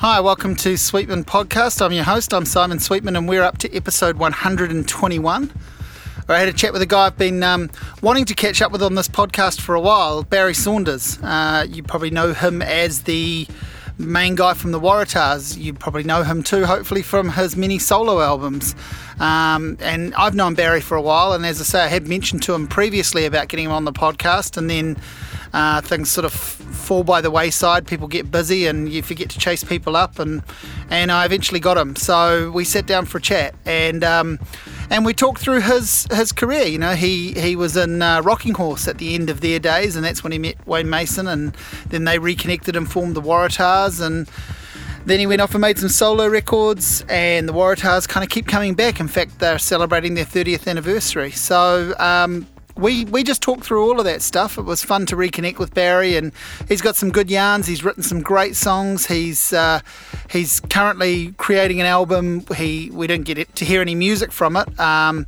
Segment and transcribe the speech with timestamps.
[0.00, 1.84] Hi, welcome to Sweetman Podcast.
[1.84, 5.52] I'm your host, I'm Simon Sweetman, and we're up to episode 121.
[6.26, 7.68] I had a chat with a guy I've been um,
[8.00, 11.18] wanting to catch up with on this podcast for a while, Barry Saunders.
[11.22, 13.46] Uh, you probably know him as the
[14.00, 15.56] main guy from the Waratahs.
[15.58, 18.74] You probably know him too, hopefully, from his many solo albums.
[19.18, 22.42] Um, and I've known Barry for a while, and as I say, I had mentioned
[22.44, 24.96] to him previously about getting him on the podcast, and then
[25.52, 27.86] uh, things sort of fall by the wayside.
[27.86, 30.18] People get busy, and you forget to chase people up.
[30.18, 30.42] And
[30.88, 31.96] and I eventually got him.
[31.96, 34.38] So we sat down for a chat, and um,
[34.90, 36.64] and we talked through his his career.
[36.64, 39.96] You know, he he was in uh, Rocking Horse at the end of their days,
[39.96, 41.56] and that's when he met Wayne Mason, and
[41.88, 44.28] then they reconnected and formed the Waratahs, and
[45.06, 48.46] then he went off and made some solo records, and the Waratahs kind of keep
[48.46, 49.00] coming back.
[49.00, 51.30] In fact, they're celebrating their 30th anniversary.
[51.30, 52.46] So um,
[52.80, 54.58] we we just talked through all of that stuff.
[54.58, 56.32] It was fun to reconnect with Barry, and
[56.68, 57.66] he's got some good yarns.
[57.66, 59.06] He's written some great songs.
[59.06, 59.80] He's uh,
[60.30, 62.44] he's currently creating an album.
[62.56, 65.26] He we didn't get to hear any music from it, um,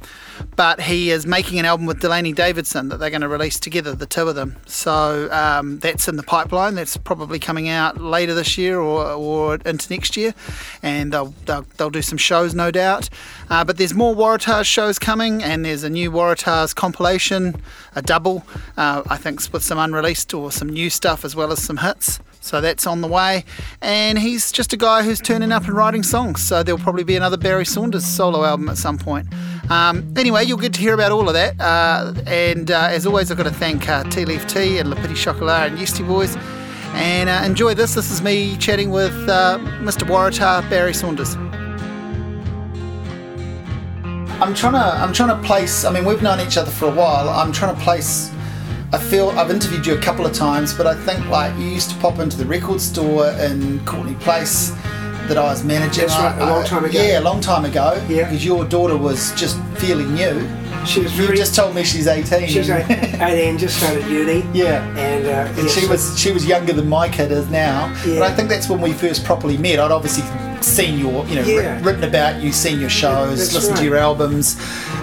[0.56, 3.94] but he is making an album with Delaney Davidson that they're going to release together,
[3.94, 4.56] the two of them.
[4.66, 6.74] So um, that's in the pipeline.
[6.74, 10.34] That's probably coming out later this year or, or into next year,
[10.82, 13.08] and they'll they'll, they'll do some shows, no doubt.
[13.50, 17.60] Uh, but there's more Waratahs shows coming, and there's a new Waratahs compilation,
[17.94, 18.44] a double,
[18.76, 22.20] uh, I think, with some unreleased or some new stuff as well as some hits.
[22.42, 23.44] So that's on the way.
[23.80, 26.42] And he's just a guy who's turning up and writing songs.
[26.42, 29.28] So there'll probably be another Barry Saunders solo album at some point.
[29.70, 31.60] Um, anyway, you'll get to hear about all of that.
[31.60, 34.96] Uh, and uh, as always, I've got to thank uh, Tea Leaf Tea and Le
[34.96, 36.36] Petit Chocolat and Yeastie Boys.
[36.94, 37.94] And uh, enjoy this.
[37.94, 40.06] This is me chatting with uh, Mr.
[40.06, 41.36] Waratah, Barry Saunders.
[44.42, 45.84] I'm trying to I'm trying to place.
[45.84, 47.28] I mean, we've known each other for a while.
[47.28, 48.32] I'm trying to place.
[48.92, 51.90] I feel I've interviewed you a couple of times, but I think like you used
[51.90, 54.72] to pop into the record store in Courtenay Place
[55.28, 56.06] that I was managing.
[56.06, 57.00] That's right, a long time ago.
[57.02, 57.94] Yeah, a long time ago.
[58.08, 58.24] Yeah.
[58.24, 60.48] Because your daughter was just fairly new.
[60.84, 62.48] She was You just told me she's 18.
[62.48, 62.90] she was and-
[63.22, 64.44] 18, just started uni.
[64.52, 64.84] yeah.
[64.98, 67.86] And, uh, And yeah, she so- was she was younger than my kid is now.
[68.04, 68.18] Yeah.
[68.20, 69.78] But I think that's when we first properly met.
[69.78, 70.24] I'd obviously
[70.62, 71.80] seen your you know Yeah.
[71.82, 74.56] written about you, seen your shows, That's listened to your albums.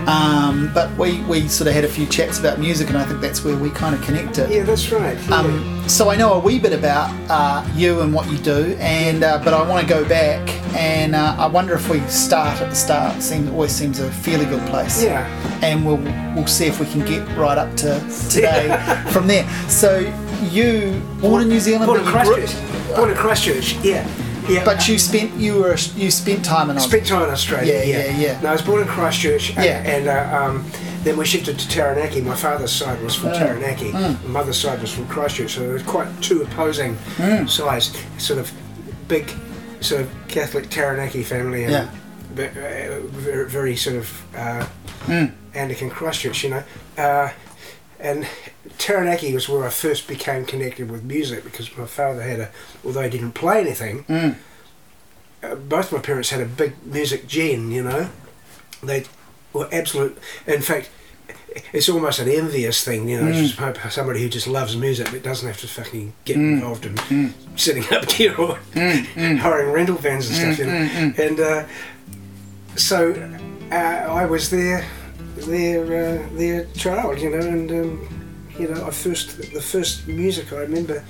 [0.07, 3.21] Um, but we we sort of had a few chats about music, and I think
[3.21, 4.49] that's where we kind of connected.
[4.49, 5.17] Yeah, that's right.
[5.29, 5.35] Yeah.
[5.35, 9.23] Um, so I know a wee bit about uh, you and what you do, and
[9.23, 12.69] uh, but I want to go back, and uh, I wonder if we start at
[12.69, 13.21] the start.
[13.21, 15.03] Seems always seems a fairly good place.
[15.03, 15.27] yeah.
[15.61, 15.97] And we'll
[16.35, 17.99] we'll see if we can get right up to
[18.29, 18.69] today
[19.11, 19.47] from there.
[19.67, 19.99] So
[20.49, 22.95] you born in New Zealand, Born in but you grew- Christchurch.
[22.95, 24.07] Born in Christchurch, yeah.
[24.49, 24.65] Yeah.
[24.65, 27.05] but you spent you were you spent time in Australia.
[27.05, 27.73] spent time in Australia.
[27.85, 28.41] Yeah, yeah, yeah.
[28.41, 29.57] No, I was born in Christchurch.
[29.57, 29.81] uh, Yeah.
[29.95, 30.65] And uh, um,
[31.03, 32.21] then we shifted to Taranaki.
[32.21, 33.37] My father's side was from Mm.
[33.39, 33.91] Taranaki.
[33.91, 35.55] My mother's side was from Christchurch.
[35.55, 37.49] So it was quite two opposing Mm.
[37.49, 37.95] sides.
[38.17, 38.51] Sort of
[39.07, 39.31] big,
[39.81, 41.87] sort of Catholic Taranaki family and Yeah.
[42.45, 44.65] uh, very, very sort of uh,
[45.07, 45.31] Mm.
[45.55, 46.63] Anglican Christchurch, you know.
[46.97, 47.29] Uh,
[47.99, 48.25] and
[48.77, 52.49] Taranaki was where I first became connected with music because my father had a,
[52.85, 54.35] although he didn't play anything, Mm.
[55.43, 58.09] uh, both my parents had a big music gene, you know.
[58.83, 59.03] They
[59.53, 60.17] were absolute.
[60.47, 60.89] In fact,
[61.73, 63.31] it's almost an envious thing, you know.
[63.31, 63.47] Mm.
[63.57, 66.53] Just somebody who just loves music but doesn't have to fucking get Mm.
[66.53, 67.33] involved in Mm.
[67.57, 69.37] setting up gear or Mm, mm.
[69.45, 71.23] hiring rental vans and stuff, Mm, you know.
[71.25, 71.63] And uh,
[72.75, 73.13] so
[73.71, 74.85] uh, I was their
[75.37, 78.18] their uh, their child, you know, and um,
[78.59, 81.03] you know, I first the first music I remember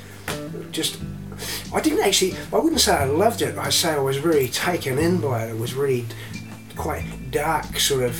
[0.71, 0.97] just
[1.73, 3.57] I didn't actually I wouldn't say I loved it.
[3.57, 5.51] I say I was really taken in by it.
[5.51, 6.05] It was really
[6.75, 8.15] quite dark, sort of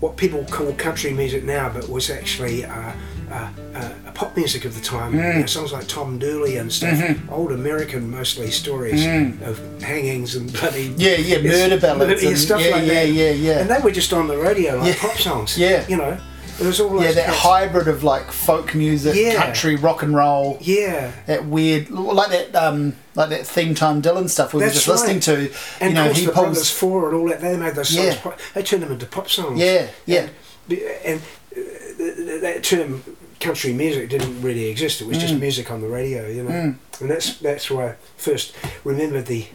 [0.00, 2.92] what people call country music now, but was actually uh,
[3.30, 5.12] uh, uh, pop music of the time.
[5.14, 5.34] Mm.
[5.34, 7.30] You know, songs like Tom Dooley and stuff, Mhm.
[7.32, 9.40] old American mostly stories Mm.
[9.42, 13.08] of hangings and bloody Yeah, yeah, murder ballads yeah, and stuff yeah, like yeah, that.
[13.08, 13.58] yeah, yeah.
[13.60, 15.00] And they were just on the radio like Yeah.
[15.00, 15.56] pop songs.
[15.58, 15.84] Yeah.
[15.88, 16.18] you know,
[16.60, 19.34] it was all yeah, that hybrid of like folk music, Yeah.
[19.42, 20.58] country, rock and roll.
[20.60, 24.76] Yeah, That weird, like that, um, like that theme time Dylan stuff we were That's
[24.84, 25.50] just listening right.
[25.50, 25.52] to.
[25.80, 26.44] and you know, he the pulls.
[26.46, 27.40] Brothers Four and all that.
[27.40, 28.06] They made those songs.
[28.06, 28.20] Yeah.
[28.20, 29.58] pop- They turned them into pop songs.
[29.60, 30.28] Yeah, yeah.
[30.68, 31.60] And, and uh,
[31.98, 33.02] th- th- that term
[33.38, 35.00] country music didn't really exist.
[35.02, 35.40] It was just Mm.
[35.40, 36.50] music on the radio, you know.
[36.50, 36.76] Mm.
[37.00, 38.54] And that's that's where I first
[38.84, 39.46] remembered the.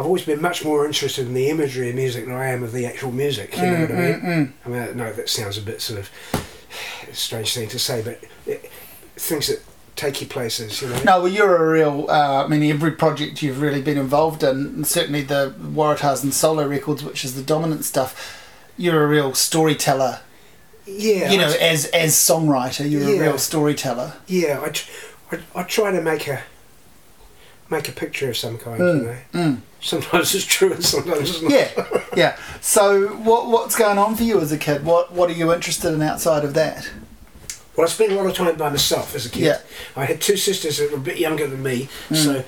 [0.00, 2.72] I've always been much more interested in the imagery of music than I am of
[2.72, 3.54] the actual music.
[3.56, 4.14] You know Mm, what I mean?
[4.20, 4.52] mm, mm.
[4.64, 6.10] I mean, no, that sounds a bit sort of
[7.12, 8.70] strange thing to say, but it,
[9.16, 9.60] things that
[9.96, 11.02] take you places, you know.
[11.02, 12.06] No, well, you're a real.
[12.08, 16.32] Uh, I mean, every project you've really been involved in, and certainly the Waratahs and
[16.32, 18.38] solo records, which is the dominant stuff.
[18.78, 20.20] You're a real storyteller.
[20.86, 24.14] Yeah, you know, as as songwriter, you're a real storyteller.
[24.26, 24.60] yeah.
[24.64, 24.90] I, tr-
[25.30, 26.42] I, I try to make a.
[27.70, 28.80] make a picture of some kind.
[28.80, 29.58] Mm, You know, mm.
[29.80, 31.52] sometimes it's true and sometimes it's not.
[31.52, 32.36] Yeah, yeah.
[32.60, 34.84] So, what what's going on for you as a kid?
[34.84, 36.90] What what are you interested in outside of that?
[37.76, 39.42] Well, I spent a lot of time by myself as a kid.
[39.42, 39.58] Yeah.
[39.96, 42.16] I had two sisters that were a bit younger than me, Mm.
[42.24, 42.44] so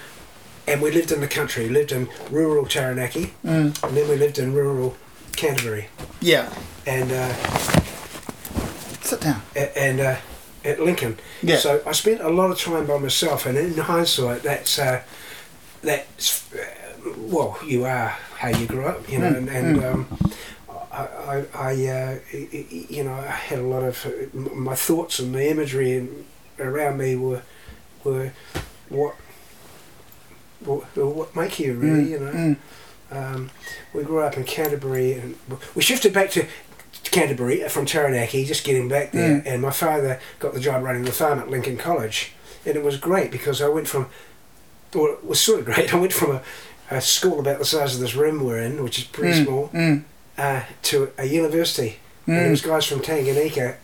[0.66, 1.64] and we lived in the country.
[1.66, 3.82] We lived in rural Taranaki, Mm.
[3.82, 4.96] and then we lived in rural
[5.36, 5.88] Canterbury,
[6.20, 6.48] Yeah.
[6.86, 7.32] and uh,
[9.02, 9.42] Sit down.
[9.76, 10.16] and uh,
[10.64, 11.18] at Lincoln.
[11.42, 11.56] Yeah.
[11.58, 15.02] So I spent a lot of time by myself, and in hindsight, that's uh,
[15.82, 19.92] that's uh, well, you are how you grew up, you know, Mm, and, and mm.
[19.92, 20.18] um,
[20.92, 22.18] I, I, I uh,
[22.90, 26.24] you know, I had a lot of uh, my thoughts and the imagery and
[26.58, 27.42] around me were
[28.04, 28.32] were
[28.88, 29.14] what
[30.64, 32.32] what, what make you really, Mm, you know.
[32.32, 32.56] mm.
[33.10, 33.50] Um,
[33.92, 35.36] we grew up in Canterbury, and
[35.74, 36.46] we shifted back to
[37.10, 39.40] Canterbury from Taranaki, just getting back there.
[39.40, 39.46] Mm.
[39.46, 42.32] And my father got the job running the farm at Lincoln College,
[42.64, 44.06] and it was great because I went from,
[44.94, 45.92] well, it was sort of great.
[45.92, 46.42] I went from a,
[46.90, 49.68] a school about the size of this room we're in, which is pretty Mm, small,
[49.68, 50.04] Mm.
[50.38, 51.96] uh, to a university.
[52.26, 52.50] And there Mm.
[52.50, 53.76] was guys from Tanganyika,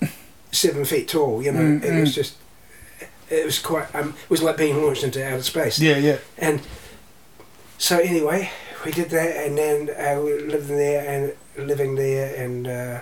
[0.52, 1.42] seven feet tall.
[1.42, 2.34] You know, Mm, it was just,
[3.30, 3.92] it was quite.
[3.94, 5.78] Um, it was like being launched into outer space.
[5.80, 6.18] Yeah, yeah.
[6.38, 6.60] And
[7.78, 8.50] so anyway,
[8.84, 13.00] we did that, and then uh, we lived in there and living there, and uh,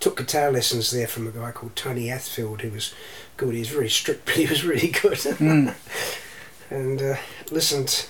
[0.00, 2.94] took guitar lessons there from a guy called Tony Athfield, who was
[3.36, 3.54] good.
[3.54, 5.18] He was very strict, but he was really good.
[5.18, 5.74] Mm.
[6.70, 7.16] and uh,
[7.50, 8.06] listened.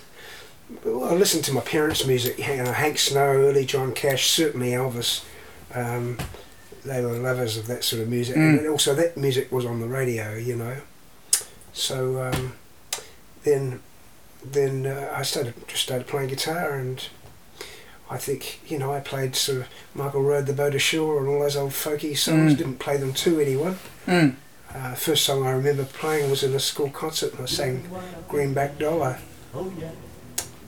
[0.84, 2.38] Well, I listened to my parents' music.
[2.38, 5.24] You know, Hank Snow, early John Cash, certainly Elvis.
[5.74, 6.18] Um,
[6.84, 8.58] they were lovers of that sort of music, Mm.
[8.58, 10.34] and also that music was on the radio.
[10.34, 10.76] You know,
[11.72, 12.54] so um,
[13.44, 13.80] then
[14.44, 17.06] then uh, I started just started playing guitar, and
[18.10, 21.40] I think you know I played sort of Michael Row the Boat Ashore and all
[21.40, 22.54] those old folky songs.
[22.54, 22.58] Mm.
[22.58, 23.78] Didn't play them to anyone.
[24.06, 24.34] Mm.
[24.74, 27.88] Uh, first song I remember playing was in a school concert, and I sang
[28.28, 29.18] Greenback Dollar.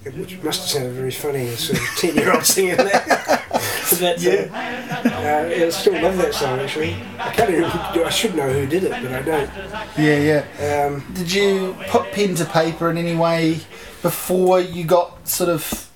[0.04, 3.06] It- Which must have sounded very funny, a sort of ten year old singing that.
[4.00, 6.94] but, uh, uh, I still love that song actually.
[7.18, 9.50] I can't even, I should know who did it, but I don't.
[9.98, 10.86] Yeah, yeah.
[10.86, 13.60] Um, Did you put pen to paper in any way
[14.00, 15.89] before you got sort of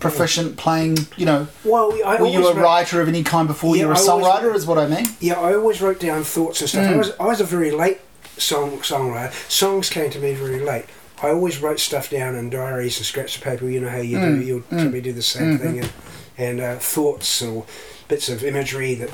[0.00, 0.98] proficient playing?
[1.16, 3.88] You know, well, I were you a wrote- writer of any kind before Yeah, you
[3.88, 4.54] were a I always- songwriter?
[4.54, 5.06] Is what I mean.
[5.20, 6.86] Yeah, I always wrote down thoughts and stuff.
[6.86, 6.98] I Mm.
[6.98, 8.00] was I was a very late
[8.36, 9.32] song songwriter.
[9.50, 10.86] Songs came to me very late.
[11.22, 13.68] I always wrote stuff down in diaries and scraps of paper.
[13.68, 14.44] You know how you Mm, do.
[14.44, 14.68] You'll mm.
[14.82, 15.60] probably do the same Mhm.
[15.62, 15.90] thing, and
[16.36, 17.64] and uh, thoughts or
[18.08, 19.10] bits of imagery that,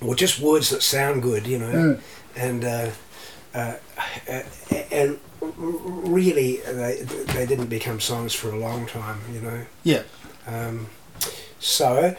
[0.00, 1.46] or just words that sound good.
[1.46, 1.98] You know, Mm.
[2.36, 2.86] and uh,
[3.54, 3.72] uh,
[4.28, 4.42] uh,
[4.90, 5.18] and
[5.56, 9.20] really they they didn't become songs for a long time.
[9.32, 9.66] You know.
[9.82, 10.02] Yeah.
[10.46, 10.88] Um,
[11.58, 12.16] so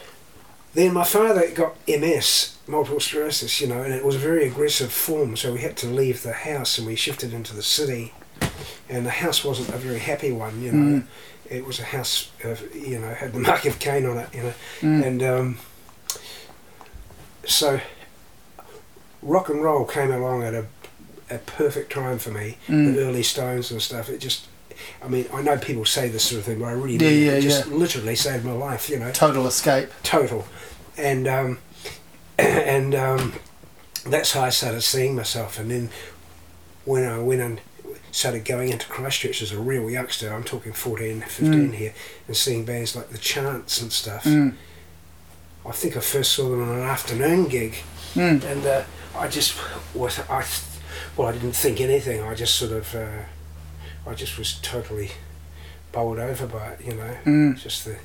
[0.73, 4.91] then my father got MS, multiple sclerosis, you know, and it was a very aggressive
[4.91, 5.35] form.
[5.37, 8.13] So we had to leave the house and we shifted into the city.
[8.89, 10.99] And the house wasn't a very happy one, you know.
[10.99, 11.07] Mm.
[11.49, 14.43] It was a house of, you know, had the mark of Cain on it, you
[14.43, 14.53] know.
[14.81, 15.05] Mm.
[15.05, 15.57] And um,
[17.45, 17.79] so
[19.21, 20.65] rock and roll came along at a,
[21.35, 22.57] a perfect time for me.
[22.67, 22.93] Mm.
[22.95, 24.09] The early Stones and stuff.
[24.09, 24.47] It just,
[25.03, 27.23] I mean, I know people say this sort of thing, but I really Yeah, mean
[27.23, 27.25] it.
[27.25, 27.73] yeah, it just yeah.
[27.75, 29.89] literally saved my life, you know, Total escape.
[30.03, 30.45] total.
[30.97, 31.59] And um,
[32.39, 33.33] and um,
[34.05, 35.59] that's how I started seeing myself.
[35.59, 35.89] And then
[36.85, 37.61] when I went and
[38.11, 41.73] started going into Christchurch as a real youngster, I'm talking 14, 15 Mm.
[41.73, 41.93] here,
[42.27, 44.23] and seeing bands like the Chants and stuff.
[44.25, 44.53] Mm.
[45.65, 47.77] I think I first saw them on an afternoon gig,
[48.15, 48.43] Mm.
[48.43, 48.83] and uh,
[49.17, 49.55] I just
[49.95, 50.43] was I,
[51.17, 52.21] well, I didn't think anything.
[52.23, 55.11] I just sort of, uh, I just was totally
[55.91, 56.81] bowled over by it.
[56.85, 57.59] You know, Mm.
[57.59, 57.97] just the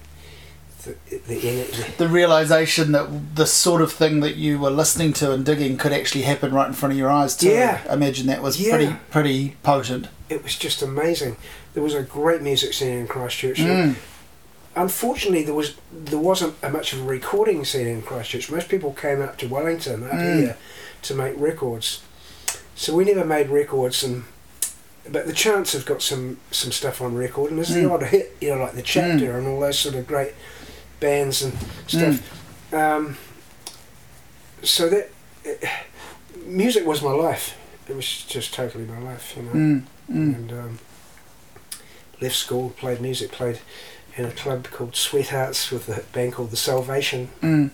[0.85, 0.95] the
[1.27, 1.93] the.
[1.99, 5.93] The realization that the sort of thing that you were listening to and digging could
[5.93, 7.49] actually happen right in front of your eyes too.
[7.49, 7.81] Yeah.
[7.91, 8.77] I imagine that was Yeah.
[8.77, 10.07] pretty pretty potent.
[10.29, 11.37] It was just amazing.
[11.75, 13.59] There was a great music scene in Christchurch.
[13.59, 13.97] Mm.
[14.77, 18.51] Unfortunately, there was there wasn't a much of a recording scene in Christchurch.
[18.51, 20.37] Most people came up to Wellington up Mm.
[20.41, 20.57] here
[21.03, 22.01] to make records.
[22.79, 24.23] So we never made records, and
[25.11, 27.91] but the Chants have got some some stuff on record, and there's the Mm.
[27.91, 30.33] odd hit, you know, like the Chapter and all those sort of great
[31.01, 31.53] bands and
[31.89, 32.21] stuff.
[32.73, 33.17] Um,
[34.63, 35.11] so that
[36.45, 37.57] music was my life.
[37.89, 39.51] It was just totally my life, you know.
[39.51, 39.83] Mm.
[40.11, 40.35] Mm.
[40.37, 40.79] And um,
[42.21, 43.59] left school, played music, played
[44.17, 47.31] in a club called Sweethearts with a band called The Salvation.
[47.43, 47.71] Mm.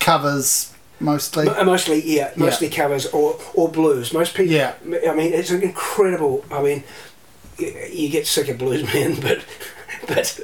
[0.00, 1.46] Covers mostly.
[1.46, 4.12] Mostly, yeah, mostly covers or or blues.
[4.12, 4.74] Most people, Yeah.
[5.08, 6.44] I mean, it's an incredible.
[6.50, 6.84] I mean,
[7.58, 9.44] you get sick of blues men, but
[10.06, 10.40] but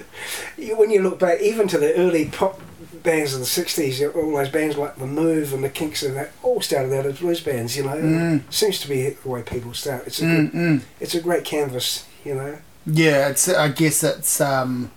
[0.77, 2.61] when you look back, even to the early pop
[3.03, 6.33] bands of the '60s, all those bands like the Move and the Kinks and that
[6.43, 7.77] all started out as blues bands.
[7.77, 8.43] You know, Mm.
[8.51, 10.07] seems to be the way people start.
[10.07, 10.37] It's a Mm.
[10.53, 10.81] good, Mm.
[11.01, 12.05] it's a great canvas.
[12.25, 12.59] you know.
[12.87, 13.49] Yeah, it's.
[13.49, 14.41] I guess it's.
[14.43, 14.91] Um,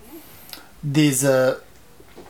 [0.84, 1.60] there's a.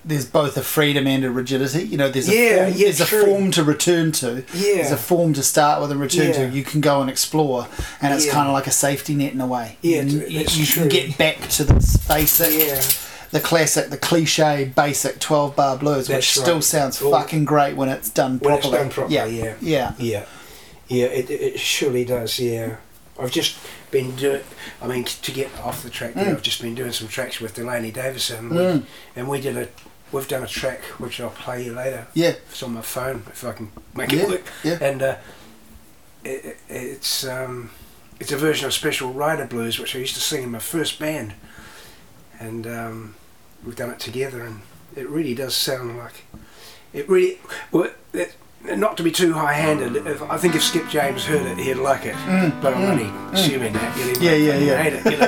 [0.05, 1.83] There's both a freedom and a rigidity.
[1.83, 4.43] You know, there's a Yeah, form, yeah, there's a form to return to.
[4.53, 4.75] Yeah.
[4.75, 6.33] There's a form to start with and return Yeah.
[6.33, 6.49] to.
[6.49, 7.67] You can go and explore,
[8.01, 9.77] and it's kind of like a safety net in a way.
[9.81, 12.81] Yeah, you, it's- you, it's can get back to this basic, Yeah.
[13.31, 16.43] the classic, the cliche, basic twelve bar blues, That's which right.
[16.43, 18.83] still sounds Well, fucking great when it's done when it's properly.
[18.83, 19.53] done properly, yeah, yeah.
[19.61, 19.93] yeah.
[19.99, 20.25] Yeah,
[20.89, 22.37] yeah, it, it surely does.
[22.39, 22.75] Yeah,
[23.17, 23.55] I've just
[23.89, 24.41] been doing.
[24.81, 26.31] I mean, to get off the track, there, Mm.
[26.31, 28.83] I've just been doing some tracks with Delaney Davidson, Mm.
[29.15, 29.69] and we did a.
[30.13, 32.07] We've done a track which I'll play you later.
[32.13, 32.35] Yeah.
[32.49, 34.41] It's on my phone if I can make Yeah, it work.
[34.63, 34.77] yeah.
[34.79, 35.15] And uh,
[36.23, 37.71] it, it- it's um,
[38.19, 40.99] it's a version of Special Rider Blues, which I used to sing in my first
[40.99, 41.33] band,
[42.39, 43.15] and um,
[43.65, 44.61] we've done it together, and
[44.95, 46.23] it really does sound like
[46.93, 47.39] it really.
[47.71, 51.57] Well, it, not to be too high-handed, if, I think if Skip James heard it,
[51.57, 52.15] he'd like it.
[52.61, 53.97] but I'm only assuming that.
[53.97, 54.83] You know, Mm, Yeah, yeah, yeah.
[54.83, 55.27] Hate it, you know.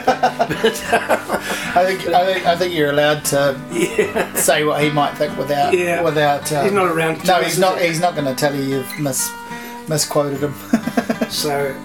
[1.77, 4.33] I think I think I think you're allowed to yeah.
[4.35, 6.01] say what he might think without Yeah.
[6.01, 6.51] without.
[6.51, 7.19] Um, He's not around.
[7.21, 7.79] to No, he's not.
[7.81, 7.87] he?
[7.87, 9.29] He's not going to tell you you've mis
[9.87, 10.53] misquoted him.
[11.29, 11.75] So,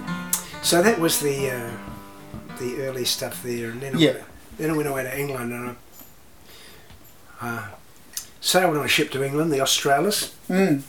[0.63, 1.71] so that was the uh,
[2.59, 4.13] the early stuff there, and then I Yeah.
[4.13, 4.25] went,
[4.59, 5.77] then I went away to England and
[7.41, 7.67] I uh,
[8.41, 10.83] sailed on a ship to England, the Australis, Mm.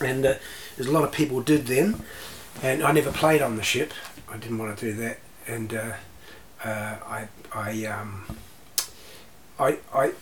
[0.00, 0.34] and uh,
[0.76, 2.02] there's a lot of people did then,
[2.62, 3.92] and I never played on the ship.
[4.28, 5.92] I didn't want to do that, and uh,
[6.64, 8.24] uh, I I um,
[9.58, 10.12] I I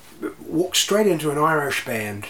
[0.46, 2.26] walked straight into an Irish band.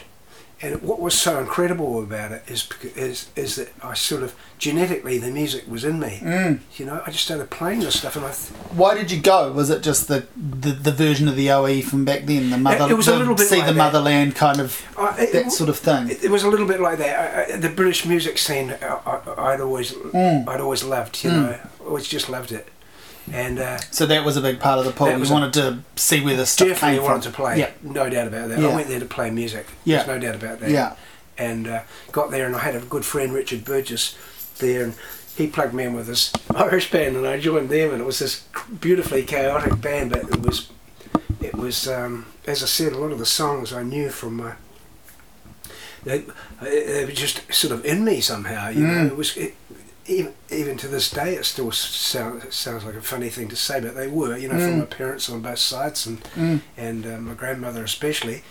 [0.63, 5.17] And what was so incredible about it is is is that I sort of genetically
[5.17, 6.21] the music was in me.
[6.23, 6.61] Mm.
[6.77, 9.51] You know, I just started playing this stuff, and I th- Why did you go?
[9.53, 12.51] Was it just the, the, the version of the OE from back then?
[12.51, 13.79] The mother, it was a little bit see like the that.
[13.79, 14.83] motherland kind of
[15.19, 16.11] it, that sort of thing.
[16.11, 17.49] it, it was a little bit like that.
[17.51, 20.47] I, I, the British music scene, I, I, I'd always Mm.
[20.47, 21.25] I'd always loved.
[21.25, 21.35] You Mm.
[21.37, 22.69] know, always just loved it,
[23.33, 25.09] and uh, So that was a big part of the pull.
[25.09, 27.13] You wanted to see where the stuff definitely came from.
[27.13, 27.59] wanted to play.
[27.59, 28.59] Yeah, No doubt about that.
[28.59, 28.69] Yeah.
[28.69, 29.67] I went there to play music.
[29.85, 30.03] Yeah.
[30.03, 30.71] There's no doubt about that.
[30.71, 30.97] yeah.
[31.39, 31.83] And uh,
[32.13, 34.17] got there, and I had a good friend Richard Burgess
[34.59, 34.95] there, and
[35.37, 38.19] he plugged me in with this Irish band, and I joined them, and it was
[38.19, 38.45] this
[38.81, 40.71] beautifully chaotic band, but it was
[41.41, 44.53] it was um, as I said, a lot of the songs I knew from my.
[46.03, 46.25] They,
[46.63, 48.95] they were just sort of in me somehow, you know.
[49.05, 49.07] Mm.
[49.11, 49.55] It was it,
[50.07, 53.81] even even to this day, it still sounds sounds like a funny thing to say,
[53.81, 54.65] but they were, you know, Mm.
[54.67, 56.61] from my parents on both sides, and Mm.
[56.77, 58.43] and uh, my grandmother especially.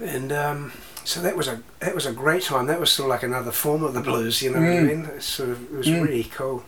[0.00, 0.72] And um,
[1.04, 2.66] so that was a that was a great time.
[2.66, 4.86] That was sort of like another form of the blues, you know what I Mm.
[4.86, 5.04] mean?
[5.16, 6.02] It sort of it was Mm.
[6.02, 6.64] really cool.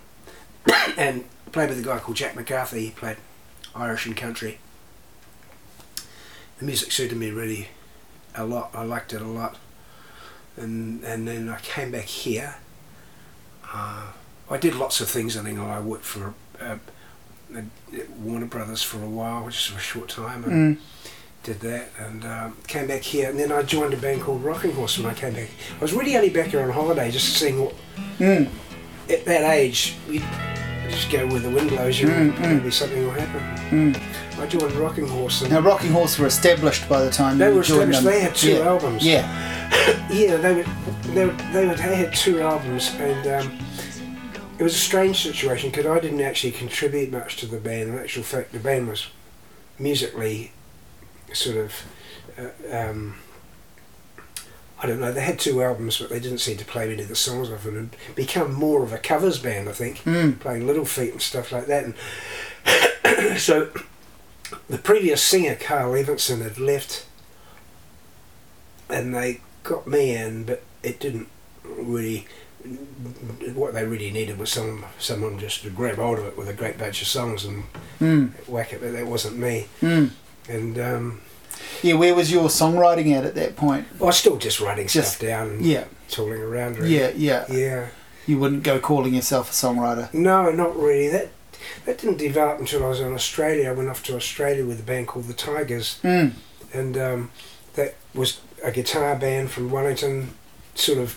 [0.97, 2.87] and played with a guy called Jack McCarthy.
[2.87, 3.17] He played
[3.75, 4.59] Irish and country.
[6.59, 7.69] The music suited me really
[8.35, 8.71] a lot.
[8.75, 9.57] I liked it a lot.
[10.57, 12.57] And and then I came back here.
[13.73, 14.07] Uh,
[14.51, 15.37] I did lots of things.
[15.37, 16.77] I think I worked for uh,
[17.55, 17.61] uh,
[18.21, 20.45] Warner Brothers for a while, just for a short time.
[20.45, 20.81] And, Mm.
[21.45, 24.73] did that and um, came back here and then I joined a band called Rocking
[24.73, 25.49] Horse when I came back.
[25.79, 27.75] I was really only back here on holiday just seeing what
[28.19, 28.49] Mm.
[29.09, 30.21] at that age you
[30.89, 32.57] just go where the wind blows you and Mm, mm.
[32.59, 33.41] maybe something will happen.
[33.71, 34.41] Mm.
[34.41, 37.61] I joined Rocking Horse and Now, Rocking Horse were established by the time they were
[37.61, 38.03] established.
[38.03, 38.13] them.
[38.13, 38.69] They had two yeah.
[38.69, 39.05] albums.
[39.05, 40.09] Yeah.
[40.11, 40.65] yeah, they were
[41.13, 43.59] they were, they, were, they had two albums and um,
[44.59, 47.91] it was a strange situation because I didn't actually contribute much to the band.
[47.91, 49.09] In actual fact, the band was
[49.79, 50.53] musically
[51.33, 51.73] sort of.
[52.39, 53.15] Uh, um,
[54.81, 55.11] I don't know.
[55.13, 57.67] They had two albums, but they didn't seem to play many of the songs of
[57.67, 59.69] it, and become more of a covers band.
[59.69, 60.39] I think Mm.
[60.39, 61.85] playing Little Feat and stuff like that.
[62.65, 63.71] And so,
[64.69, 67.07] the previous singer Carl Evanson had left,
[68.89, 71.29] and they got me in, but it didn't
[71.65, 72.27] really.
[73.55, 76.53] What they really needed was some someone just to grab hold of it with a
[76.55, 77.65] great bunch of songs and
[78.01, 78.31] Mm.
[78.49, 79.67] whack it, but that wasn't me.
[79.81, 80.11] Mm.
[80.49, 81.21] And um,
[81.83, 83.87] Yeah, where was your songwriting at at that point?
[84.01, 86.79] I was still just writing Just- stuff down Yeah, tooling around.
[86.79, 86.97] Really.
[86.99, 87.45] yeah, yeah.
[87.51, 87.87] Yeah.
[88.27, 90.13] You wouldn't go calling yourself a songwriter.
[90.13, 91.09] No, not really.
[91.09, 91.29] That
[91.87, 93.71] that didn't develop until I was in Australia.
[93.71, 96.33] I went off to Australia with a band called the Tigers, Mm.
[96.73, 97.31] and um,
[97.75, 100.35] that was a guitar band from Wellington,
[100.75, 101.17] sort of.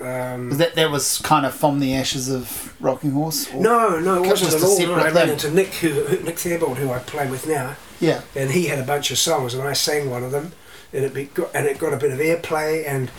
[0.00, 3.48] Um, That that was kind of from the ashes of Rocking Horse.
[3.52, 4.78] or- no, no, it wasn't at all.
[4.78, 8.22] No, I ran into Nick, who, who- Nick Theobald, who I play with now, Yeah.
[8.36, 10.52] and he had a bunch of songs, and I sang one of them,
[10.92, 13.10] and it be, got, and it got a bit of airplay, and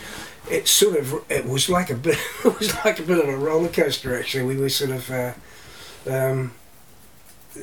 [0.50, 3.36] it sort of it was like a bit it was like a bit of a
[3.36, 4.18] roller coaster.
[4.18, 5.32] Actually, we were sort of uh,
[6.10, 6.52] um,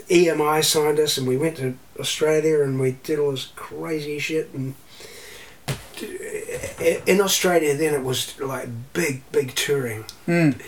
[0.09, 4.49] EMI signed us, and we went to Australia, and we did all this crazy shit,
[4.53, 4.75] and
[7.07, 10.61] in Australia then it was like big big touring Mm.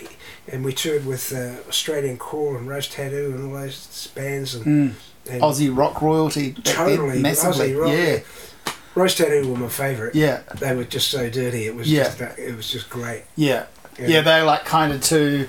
[0.48, 4.64] and we toured with uh, Australian Crawl and Rose Tattoo and all those bands and,
[4.66, 4.94] Mm.
[5.30, 6.52] And Aussie rock royalty.
[6.64, 7.70] totally massively.
[7.70, 7.92] Aussie rock.
[7.92, 8.74] Yeah.
[8.94, 10.14] Rose Tattoo were my favourite.
[10.14, 10.40] Yeah.
[10.58, 11.66] They were just so dirty.
[11.66, 12.04] It was Yeah.
[12.04, 13.22] just that, it was just great.
[13.36, 13.66] Yeah.
[13.98, 15.46] Yeah, they're like kind of to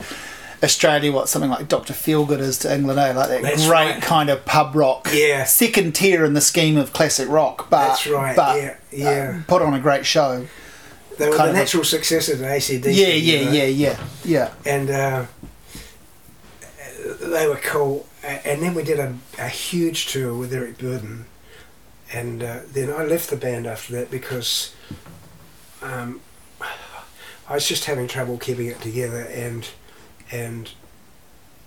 [0.62, 1.94] Australia what something like Dr.
[1.94, 3.14] Feelgood is to England, eh?
[3.14, 4.02] Like that That's great right.
[4.02, 5.08] kind of pub rock.
[5.12, 5.46] Yeah.
[5.46, 9.38] Second tier in the scheme of classic rock, but That's right, But yeah, yeah.
[9.40, 10.46] uh, put on a great show.
[11.18, 12.94] They were kind the of a- natural successor to ACDC.
[12.94, 13.52] Yeah, you yeah, know?
[13.52, 14.52] yeah, yeah, yeah.
[14.66, 15.26] and uh,
[17.22, 18.06] they were cool.
[18.24, 21.26] And then we did a, a huge tour with Eric Burdon,
[22.14, 24.76] and uh, then I left the band after that because
[25.82, 26.22] um,
[27.50, 29.68] I was just having trouble keeping it together, and
[30.32, 30.70] and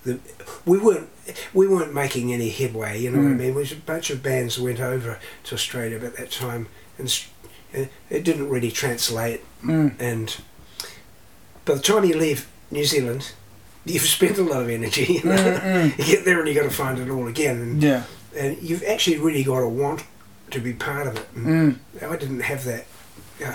[0.05, 0.21] the,
[0.65, 1.09] we weren't
[1.53, 3.01] we weren't making any headway.
[3.01, 3.39] You know what I Mm.
[3.39, 3.47] mean?
[3.49, 6.69] There was a bunch of bands that went over to Australia at that time,
[6.99, 7.09] and
[7.73, 9.95] it it didn't really translate Mm.
[9.99, 10.37] and
[11.65, 13.33] by the time you leave New Zealand,
[13.85, 15.05] you've spent a lot of energy.
[15.15, 15.37] You, know?
[15.37, 15.61] Mm,
[15.93, 15.99] mm.
[15.99, 18.05] you get there and you've got to find it all again, and, Yeah.
[18.37, 20.05] and you've actually really got to want
[20.51, 21.35] to be part of it.
[21.35, 21.79] Mm.
[22.03, 22.87] I didn't have that.
[23.45, 23.55] Uh,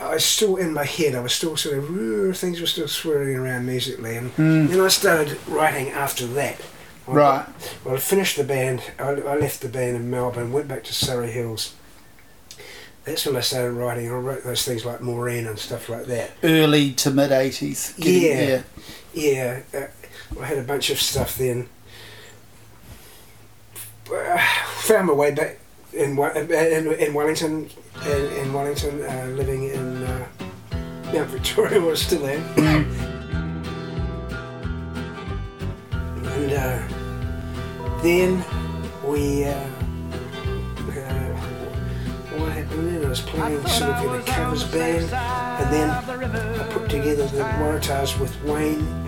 [0.00, 1.14] I was still in my head.
[1.14, 4.68] I was still sort of things were still swirling around musically, and Mm.
[4.68, 6.60] then I started writing after that.
[7.06, 7.46] I Right.
[7.84, 8.82] Well, I finished the band.
[8.98, 11.74] I, I left the band in Melbourne, went back to Surry Hills.
[13.04, 14.08] That's when I started writing.
[14.10, 16.30] I wrote those things like Maureen and stuff like that.
[16.42, 17.92] Early to mid 80s.
[17.98, 18.12] Yeah.
[18.48, 18.62] Yeah,
[19.16, 19.86] uh,
[20.40, 21.68] I had a bunch of stuff then.
[24.12, 24.38] Uh,
[24.82, 25.58] found my way back
[25.92, 27.70] in in, in Wellington,
[28.04, 30.26] in, in Wellington, uh, living in uh,
[31.12, 32.42] Mount Victoria, I still am.
[36.26, 38.44] and uh, then
[39.06, 39.44] we.
[39.44, 41.34] Uh, uh,
[42.36, 43.04] what happened then?
[43.04, 47.42] I was playing sort of in a covers band, and then I put together the
[47.42, 49.03] Waratahs with Wayne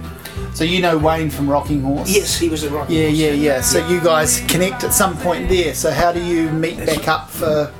[0.57, 2.09] So you know Wayne from Rocking Horse?
[2.11, 2.89] Yes, he was a rock.
[2.89, 3.61] Yeah, yeah, yeah.
[3.61, 5.75] So you guys connect at some point there.
[5.75, 7.71] So how do you meet back up for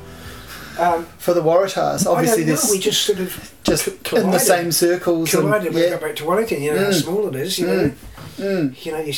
[0.79, 2.07] Um, for the Waratahs?
[2.07, 5.33] Obviously, I this we just sort of just co- in the same circles.
[5.33, 5.91] and- collided I yeah.
[5.93, 6.63] got back to Wellington.
[6.63, 7.03] You know how Mm.
[7.03, 7.59] small it is.
[7.59, 7.93] You know,
[8.39, 8.85] Mm.
[8.85, 9.15] you know, you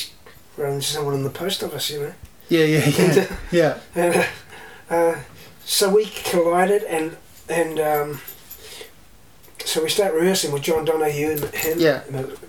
[0.57, 1.91] run into someone in the post office.
[1.91, 2.13] You know,
[2.49, 3.75] Yeah, yeah, yeah, yeah.
[3.97, 4.15] and
[4.89, 5.15] uh, uh,
[5.65, 7.17] so we collided, and
[7.49, 8.21] and um,
[9.65, 12.03] so we start rehearsing with John Donahue and him, Yeah.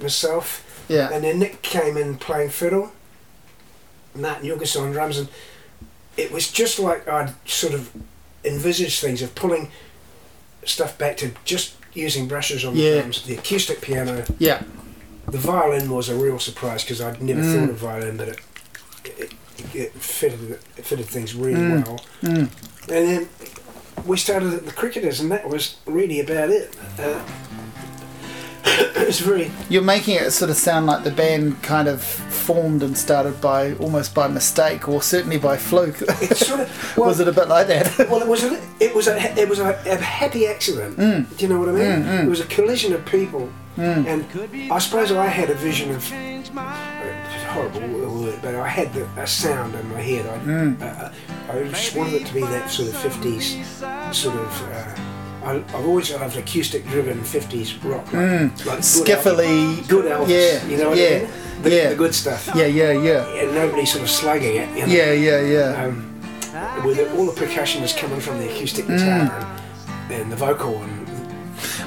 [0.04, 1.10] myself, Yeah.
[1.14, 2.92] and then Nick came in playing fiddle,
[4.16, 5.30] Martin Jorgensen on drums, and
[6.18, 7.90] it was just like I'd sort of
[8.44, 9.70] envisaged things of pulling
[10.66, 14.26] stuff back to just using brushes on the drums, the acoustic piano.
[14.40, 14.64] Yeah.
[15.28, 17.60] The violin was a real surprise because I'd never Mm.
[17.60, 18.40] thought of violin, but it,
[19.06, 19.34] it,
[19.76, 21.86] it fitted it fitted things really Mm.
[21.88, 22.02] well.
[22.24, 22.50] Mm.
[22.90, 23.30] And then
[24.06, 26.74] we started at the Cricketers, and that was really about it.
[26.98, 27.22] Uh,
[28.66, 32.84] it was very You're making it sort of sound like the band kind of formed
[32.84, 35.98] and started by almost by mistake, or certainly by fluke.
[36.02, 37.98] it's sort of well, Was it a bit like that?
[38.10, 40.98] Well, it was a, it was a it was a, a happy accident.
[40.98, 41.84] Do you know what I mean?
[41.84, 42.24] Mm, mm.
[42.26, 44.06] It was a collision of people, Mm.
[44.08, 47.82] and I suppose I had a vision of it's a horrible
[48.22, 50.26] word, but I had the, a sound in my head.
[50.26, 50.82] I, Mm.
[50.82, 51.12] uh,
[51.52, 53.56] I just wanted it to be that sort of fifties
[54.12, 54.70] sort of.
[54.74, 58.66] Uh, I, I've always loved acoustic-driven '50s rock, like, Mm.
[58.66, 59.88] like good Skiffily.
[59.88, 60.30] Good Elvis.
[60.30, 61.30] Yeah, you know what yeah, I mean?
[61.64, 61.90] The, yeah.
[61.90, 62.50] the good stuff.
[62.56, 63.26] yeah, yeah, yeah.
[63.42, 64.70] And nobody sort of slugging it.
[64.78, 64.94] You know?
[64.94, 65.84] Yeah, yeah, yeah.
[65.86, 66.06] um,
[66.84, 68.98] the, all the percussion is coming from the acoustic Mm.
[68.98, 69.60] guitar
[70.10, 71.08] and, and the vocal and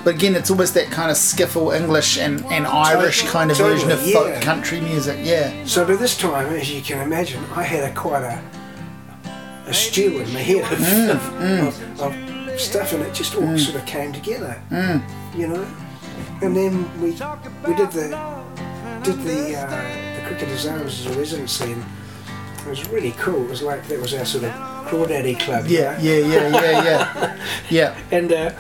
[0.05, 3.91] But again, it's almost that kind of skiffle English and, and Irish kind of version
[3.91, 5.19] of Totally, folk country music.
[5.23, 5.53] Yeah.
[5.65, 8.41] so by this time as you can imagine I had a quite a
[9.67, 12.13] a stew in my head of, Mm, of, of
[12.59, 15.03] stuff and it just all sort of came together Mm.
[15.37, 15.67] you know
[16.43, 18.09] and then we we did the
[19.05, 21.85] did the uh, the Cricketers Arms as a residency and
[22.61, 24.53] it was really cool it was like that was our sort of
[24.89, 26.03] crawdaddy club you Yeah, know?
[26.03, 27.37] yeah, yeah, yeah, yeah.
[27.71, 27.99] Yeah.
[28.11, 28.53] and uh,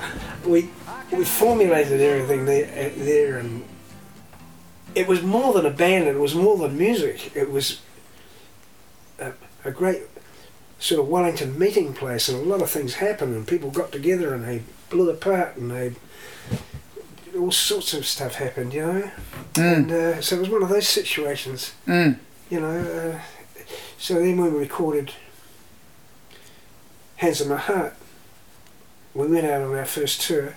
[0.47, 0.71] we
[1.13, 3.63] we formulated everything there, uh, there, and
[4.95, 6.07] it was more than a band.
[6.09, 7.31] It was more than music.
[7.37, 7.83] It was
[9.19, 9.33] a,
[9.65, 10.03] a great
[10.83, 14.35] sort of Wellington meeting place, and a lot of things happened, and people got together,
[14.35, 15.93] and they blew apart, and they
[17.39, 19.11] all sorts of stuff happened, you know.
[19.55, 19.77] Mm.
[19.77, 22.19] And uh, so it was one of those situations, Mm.
[22.51, 22.79] you know.
[23.17, 23.21] Uh,
[23.97, 25.13] so then when we recorded
[27.17, 27.95] Hands of My Heart,
[29.15, 30.55] we went out on our first tour.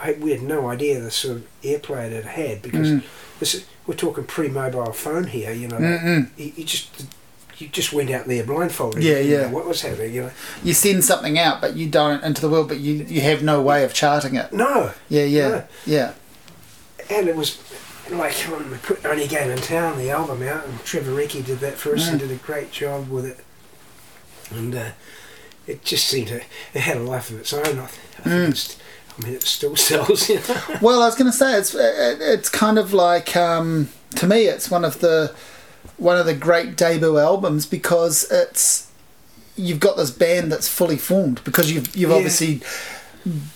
[0.00, 3.02] I, we had no idea the sort of airplay it had had because Mm.
[3.40, 5.52] this we're talking pre-mobile phone here.
[5.52, 6.30] You know, Mm-mm.
[6.36, 7.06] you, you just
[7.58, 9.02] you just went out there blindfolded.
[9.02, 9.42] Yeah, you yeah.
[9.42, 10.14] know what was happening?
[10.14, 10.30] You know,
[10.62, 13.60] You send something out, but you don't into the world, but you, you have no
[13.60, 14.52] way of charting it.
[14.52, 15.64] no, Yeah, yeah, No.
[15.86, 16.12] yeah.
[17.10, 17.58] and it was
[18.10, 21.74] like we put Only Game in Town, the album out, and Trevor Reekie did that
[21.74, 22.10] for us Mm.
[22.12, 23.38] and did a great job with it.
[24.50, 24.90] And uh,
[25.66, 27.78] it just seemed to, it had a life of its own.
[27.78, 28.48] I, I think Mm.
[28.50, 28.78] it's,
[29.18, 30.60] I mean, it still sells, you know.
[30.80, 34.44] Well, I was going to say it's it, it's kind of like um, to me
[34.46, 35.34] it's one of the
[35.98, 38.90] one of the great debut albums because it's
[39.56, 42.16] you've got this band that's fully formed because you've you've Yeah.
[42.16, 42.60] obviously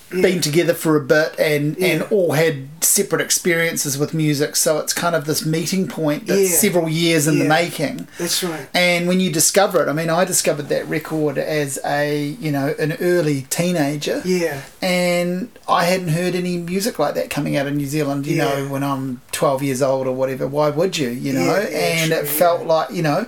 [0.09, 4.93] been together for a bit and and all had separate experiences with music so it's
[4.93, 6.57] kind of this meeting point that's Yeah.
[6.57, 8.67] several years in the making That's right.
[8.75, 12.75] and when you discover it i mean i discovered that record as a you know
[12.77, 17.73] an early teenager Yeah, and I hadn't heard any music like that coming out of
[17.73, 18.27] New Zealand.
[18.27, 21.09] You know, when I'm 12 years old or whatever, why would you?
[21.09, 22.67] You know, Yeah, yeah, and true, it felt yeah.
[22.67, 23.25] like you know,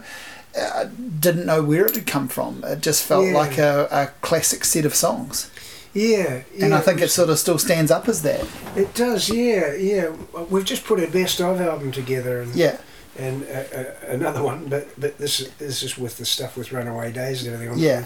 [0.58, 0.86] I
[1.19, 2.63] didn't know where it had come from.
[2.65, 3.34] It just felt Yeah.
[3.34, 5.50] like a, a classic set of songs,
[5.95, 6.43] yeah.
[6.62, 8.45] and I think it was- sort of still stands up as that.
[8.75, 10.10] It does, yeah, yeah.
[10.51, 12.77] We've just put a best of album together, and Yeah,
[13.17, 16.71] and uh, uh, another one, but but this is this is with the stuff with
[16.71, 17.73] Runaway Days and everything.
[17.73, 18.05] on yeah,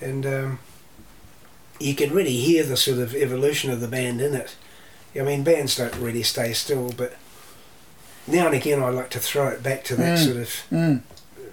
[0.00, 0.58] and um,
[1.78, 4.56] you can really hear the sort of evolution of the band in it.
[5.14, 7.14] I mean, bands don't really stay still, but
[8.26, 10.24] now and again I like to throw it back to that Mm.
[10.24, 11.02] sort of mm,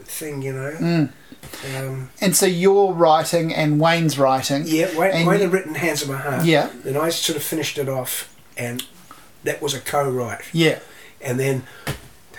[0.03, 0.71] thing, you know.
[0.79, 1.09] mm.
[1.77, 4.63] Um, And so you're writing and Wayne's writing.
[4.65, 7.43] yeah, Wayne, And Wayne had written Hands of My Heart, Yeah, and I sort of
[7.43, 8.83] finished it off, and
[9.43, 10.79] that was a co-write, yeah.
[11.21, 11.63] and then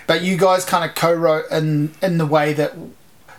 [0.06, 2.74] But you guys kind of co-wrote in in the way that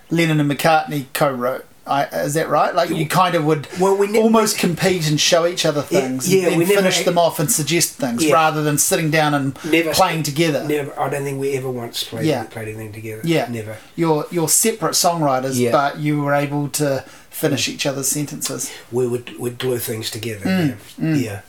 [0.09, 1.65] Lennon and McCartney co-wrote.
[1.87, 2.75] I, is that right?
[2.75, 6.49] Like you kind of would well we almost compete and show each other things yeah,
[6.49, 8.33] and we then never- finish them off and suggest things Yeah.
[8.33, 10.63] rather than sitting down and never playing together.
[10.67, 12.43] Never, I don't think we ever once played Yeah.
[12.43, 13.21] played anything together.
[13.23, 13.47] Yeah.
[13.49, 13.77] never.
[13.95, 15.71] You're you're separate songwriters, Yeah.
[15.71, 18.71] but you were able to finish each other's sentences.
[18.91, 20.45] we would would glue things together.
[20.45, 21.05] Mm, yeah.
[21.05, 21.23] mm.
[21.23, 21.39] yeah.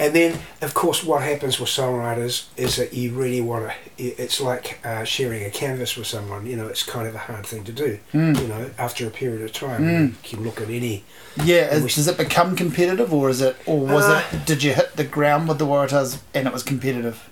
[0.00, 4.04] And then, of course, what happens with songwriters is that you really want to.
[4.04, 6.46] It's like uh, sharing a canvas with someone.
[6.46, 7.98] You know, it's kind of a hard thing to do.
[8.14, 8.40] Mm.
[8.40, 10.08] You know, after a period of time, Mm.
[10.10, 11.02] you can look at any.
[11.44, 14.46] Yeah, is, we- does it become competitive, or is it, or was Uh, it?
[14.46, 17.28] Did you hit the ground with the Waratahs and it was competitive?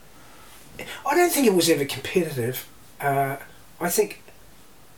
[1.06, 2.66] I don't think it was ever competitive.
[3.00, 3.36] Uh,
[3.80, 4.22] I think.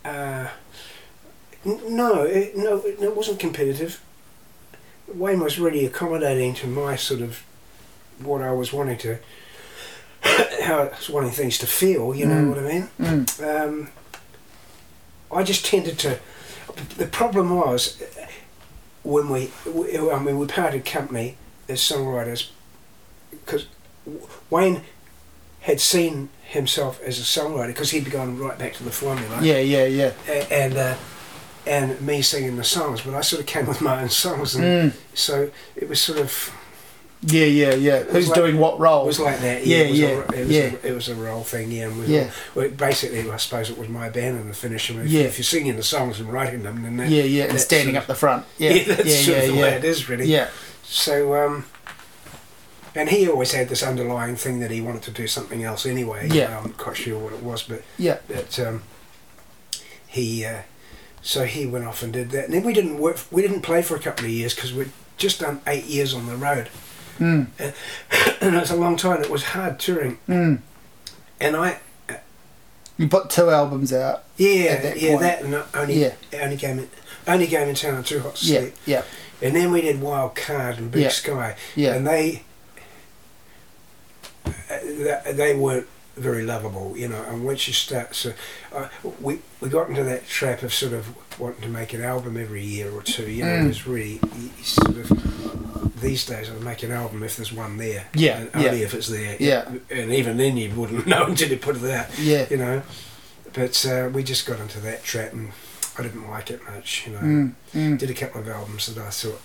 [0.06, 0.48] Uh,
[1.66, 4.00] n- no, it, no, it, it wasn't competitive.
[5.06, 7.42] Wayne was really accommodating to my sort of
[8.22, 9.18] what I was wanting to,
[10.62, 12.14] how I was wanting things to feel.
[12.14, 12.48] You know Mm.
[12.48, 12.88] what I mean?
[13.00, 13.64] Mm.
[13.64, 13.90] Um,
[15.30, 16.18] I just tended to.
[16.96, 18.00] The problem was
[19.02, 21.36] when we, I mean, we parted company
[21.68, 22.48] as songwriters
[23.30, 23.66] because
[24.50, 24.82] Wayne
[25.62, 29.38] had seen himself as a songwriter because he'd gone right back to the formula.
[29.42, 30.12] Yeah, yeah, yeah.
[30.50, 30.96] And uh,
[31.66, 34.92] and me singing the songs, but I sort of came with my own songs, and
[34.92, 34.96] Mm.
[35.14, 36.50] so it was sort of
[37.22, 38.02] Yeah, yeah, yeah.
[38.04, 39.02] Who's like- doing what role?
[39.02, 39.66] it was like that.
[39.66, 40.62] Yeah, it was yeah, A, it was yeah.
[40.82, 41.72] A, it was a role thing.
[41.72, 42.30] Yeah, and we Yeah.
[42.54, 44.90] Well, basically, I suppose it was my band and the finish.
[44.90, 45.22] I if, Yeah.
[45.22, 48.06] if you're singing the songs and writing them, then that, yeah, yeah, and standing up
[48.06, 48.46] the front.
[48.58, 49.62] Yeah, yeah, that's yeah, sort yeah, of the yeah.
[49.62, 50.26] way it is, really.
[50.26, 50.48] Yeah,
[50.84, 51.64] So, um,
[52.94, 56.28] and he always had this underlying thing that he wanted to do something else anyway.
[56.32, 56.56] Yeah.
[56.58, 58.82] I'm not quite sure what it was, but yeah, that um,
[60.06, 60.62] he, uh,
[61.20, 62.44] so he went off and did that.
[62.46, 63.18] And then we didn't work.
[63.32, 66.26] We didn't play for a couple of years because we'd just done eight years on
[66.26, 66.68] the road,
[67.18, 67.46] mm,
[68.40, 69.22] and it was a long time.
[69.22, 70.60] It was hard touring, mm.
[71.40, 71.78] and I,
[72.96, 74.24] You put two albums out.
[74.36, 75.20] yeah, At that yeah, point.
[75.22, 76.14] that and only, Yeah.
[76.42, 76.88] only game in,
[77.26, 78.74] only game in town and Too Hot to Yeah, Sleep.
[78.86, 79.02] yeah,
[79.42, 81.08] And then we did Wild Card and Big Yeah.
[81.10, 81.94] Sky, yeah.
[81.94, 82.42] and they
[84.46, 87.22] uh, they weren't very lovable, you know.
[87.28, 88.32] And once you start, so
[88.74, 88.88] uh,
[89.20, 91.06] we we got into that trap of sort of
[91.38, 93.30] wanting to make an album every year or two.
[93.30, 93.64] You know, Mm.
[93.64, 94.20] it was really
[94.62, 95.10] sort of
[96.00, 96.50] these days.
[96.50, 98.06] I'd make an album if there's one there.
[98.14, 98.84] Yeah, and only yeah.
[98.84, 99.36] if it's there.
[99.38, 99.70] Yeah.
[99.90, 102.18] and even then you wouldn't know until you put it out.
[102.18, 102.46] yeah.
[102.50, 102.82] You know,
[103.52, 105.52] but uh, we just got into that trap and.
[105.98, 107.98] I didn't like it much, you know Mm, mm.
[107.98, 109.40] did a couple of albums that I thought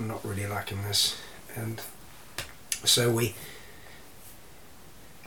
[0.00, 1.20] I'm not really liking this,
[1.54, 1.78] and
[2.84, 3.34] so we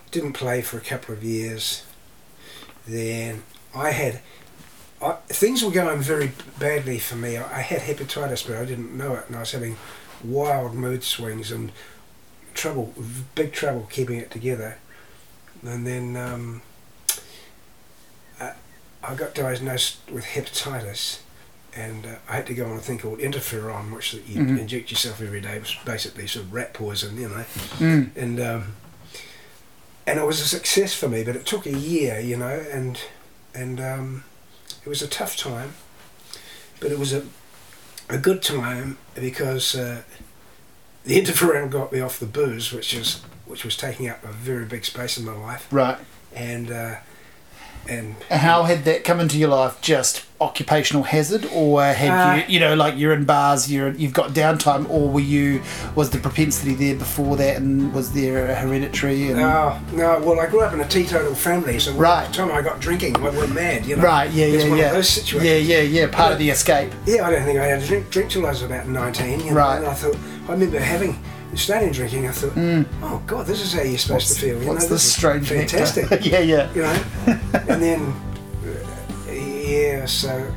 [0.09, 1.85] didn't play for a couple of years.
[2.87, 3.43] Then
[3.75, 4.21] I had
[5.01, 7.37] I, things were going very badly for me.
[7.37, 9.77] I, I had hepatitis, but I didn't know it, and I was having
[10.23, 11.71] wild mood swings and
[12.53, 12.93] trouble,
[13.35, 14.77] big trouble keeping it together.
[15.63, 16.61] And then um,
[18.39, 18.53] I,
[19.03, 21.19] I got diagnosed with hepatitis,
[21.75, 24.59] and uh, I had to go on a thing called interferon, which you Mhm.
[24.59, 25.55] inject yourself every day.
[25.55, 27.45] It was basically sort of rat poison, you know.
[27.79, 28.15] Mm.
[28.15, 28.75] And um,
[30.07, 32.99] and it was a success for me, but it took a year, you know, and
[33.53, 34.23] and um,
[34.85, 35.73] it was a tough time,
[36.79, 37.23] but it was a
[38.09, 40.01] a good time because uh,
[41.03, 44.65] the interferon got me off the booze, which is which was taking up a very
[44.65, 45.97] big space in my life, Right.
[46.33, 46.95] and uh,
[47.87, 49.79] and how had that come into your life?
[49.81, 54.13] Just occupational hazard, or had Uh, you, you know, like you're in bars, you're you've
[54.13, 55.61] got downtime, or were you
[55.95, 59.27] was the propensity there before that, and was there a hereditary?
[59.29, 60.19] And, No, no.
[60.19, 62.27] Well, I grew up in a teetotal family, so Right.
[62.27, 63.85] the time I got drinking, we were mad.
[63.85, 64.03] You know.
[64.03, 64.29] Right.
[64.31, 64.45] Yeah.
[64.47, 64.69] Yeah.
[64.69, 64.85] one Yeah.
[64.87, 65.67] Of those situations.
[65.69, 65.77] yeah.
[65.77, 66.01] Yeah.
[66.01, 66.07] Yeah.
[66.07, 66.91] Part of the escape.
[67.05, 69.39] Yeah, I don't think I had a drink, drink till I was about 19.
[69.39, 69.77] You know, Right.
[69.77, 70.17] And I thought,
[70.47, 71.17] I remember having,
[71.57, 72.53] starting drinking, I thought,
[73.03, 74.57] oh God, this is how you're supposed to feel.
[74.59, 74.67] You Mm.
[74.67, 76.09] What's know, this is strange Fantastic.
[76.25, 76.39] yeah.
[76.39, 76.73] Yeah.
[76.73, 77.03] you know?
[77.69, 78.13] and then,
[79.27, 80.53] uh, yeah, so,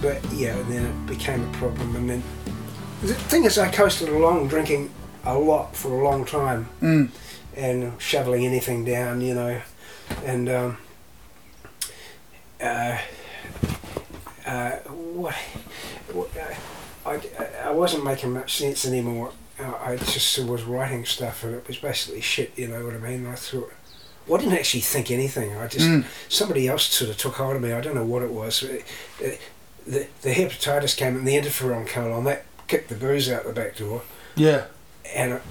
[0.00, 1.96] but yeah, and then it became a problem.
[1.96, 2.22] And then,
[3.02, 4.90] the thing is, I coasted along drinking
[5.24, 7.10] a lot for a long time Mm.
[7.56, 9.60] and shoveling anything down, you know,
[10.24, 10.78] and um,
[12.60, 12.98] uh,
[14.46, 15.34] uh, what,
[16.12, 16.30] what
[17.04, 17.20] I,
[17.64, 19.32] I wasn't making much sense anymore.
[19.58, 23.26] I just was writing stuff and it was basically shit, you know what I mean?
[23.26, 23.72] I thought,
[24.26, 25.56] well, I didn't actually think anything.
[25.56, 26.04] I just, Mm.
[26.28, 27.72] somebody else sort of took hold of me.
[27.72, 28.62] I don't know what it was.
[28.62, 28.84] It-
[29.20, 29.40] it-
[29.86, 33.76] the, the hepatitis came and the interferon colon, that kicked the booze out the back
[33.76, 34.02] door.
[34.34, 34.64] Yeah.
[35.14, 35.42] And it,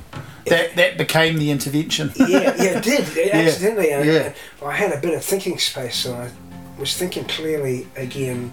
[0.47, 2.11] That that became the intervention.
[2.17, 3.91] yeah, yeah, it did it Yeah, accidentally.
[3.91, 4.33] And, yeah.
[4.61, 6.29] I had a bit of thinking space, and I
[6.77, 8.51] was thinking clearly again,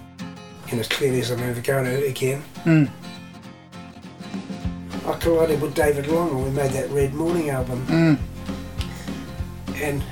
[0.71, 2.45] and as clearly as I'm ever going to again.
[2.65, 2.89] Mm.
[5.07, 7.85] I collided with David Long, and we made that Red Morning album.
[7.87, 8.19] Mm.
[9.83, 10.03] And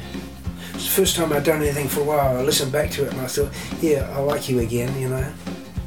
[0.74, 2.38] it's the first time I'd done anything for a while.
[2.38, 4.98] I listened back to it, and I thought, yeah, I like you again.
[5.00, 5.32] You know,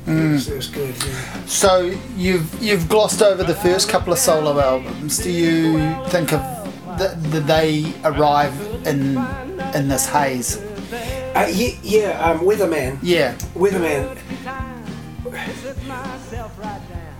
[0.05, 0.31] Mm.
[0.31, 0.95] it, was, it was good.
[1.05, 1.45] Yeah.
[1.45, 5.17] So you've you've glossed over the first couple of solo albums.
[5.17, 5.77] Do you
[6.09, 6.41] think of
[6.97, 8.53] that that they arrive
[8.85, 9.17] in
[9.73, 10.57] in this haze?
[11.35, 12.99] Uh, yeah, yeah um, Weatherman.
[13.01, 14.17] Yeah, Weatherman.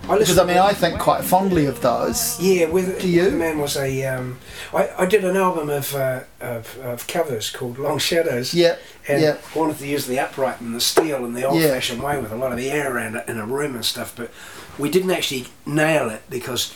[0.08, 2.40] I because I mean I think quite fondly of those.
[2.40, 3.30] Yeah, with Do you?
[3.30, 4.04] the man was a.
[4.04, 4.38] Um,
[4.72, 8.52] I, I did an album of, uh, of of covers called Long Shadows.
[8.52, 8.76] Yeah,
[9.08, 9.38] and yeah.
[9.54, 12.52] wanted to use the upright and the steel in the old-fashioned way with a lot
[12.52, 14.14] of the air around it in a room and stuff.
[14.14, 14.30] But
[14.78, 16.74] we didn't actually nail it because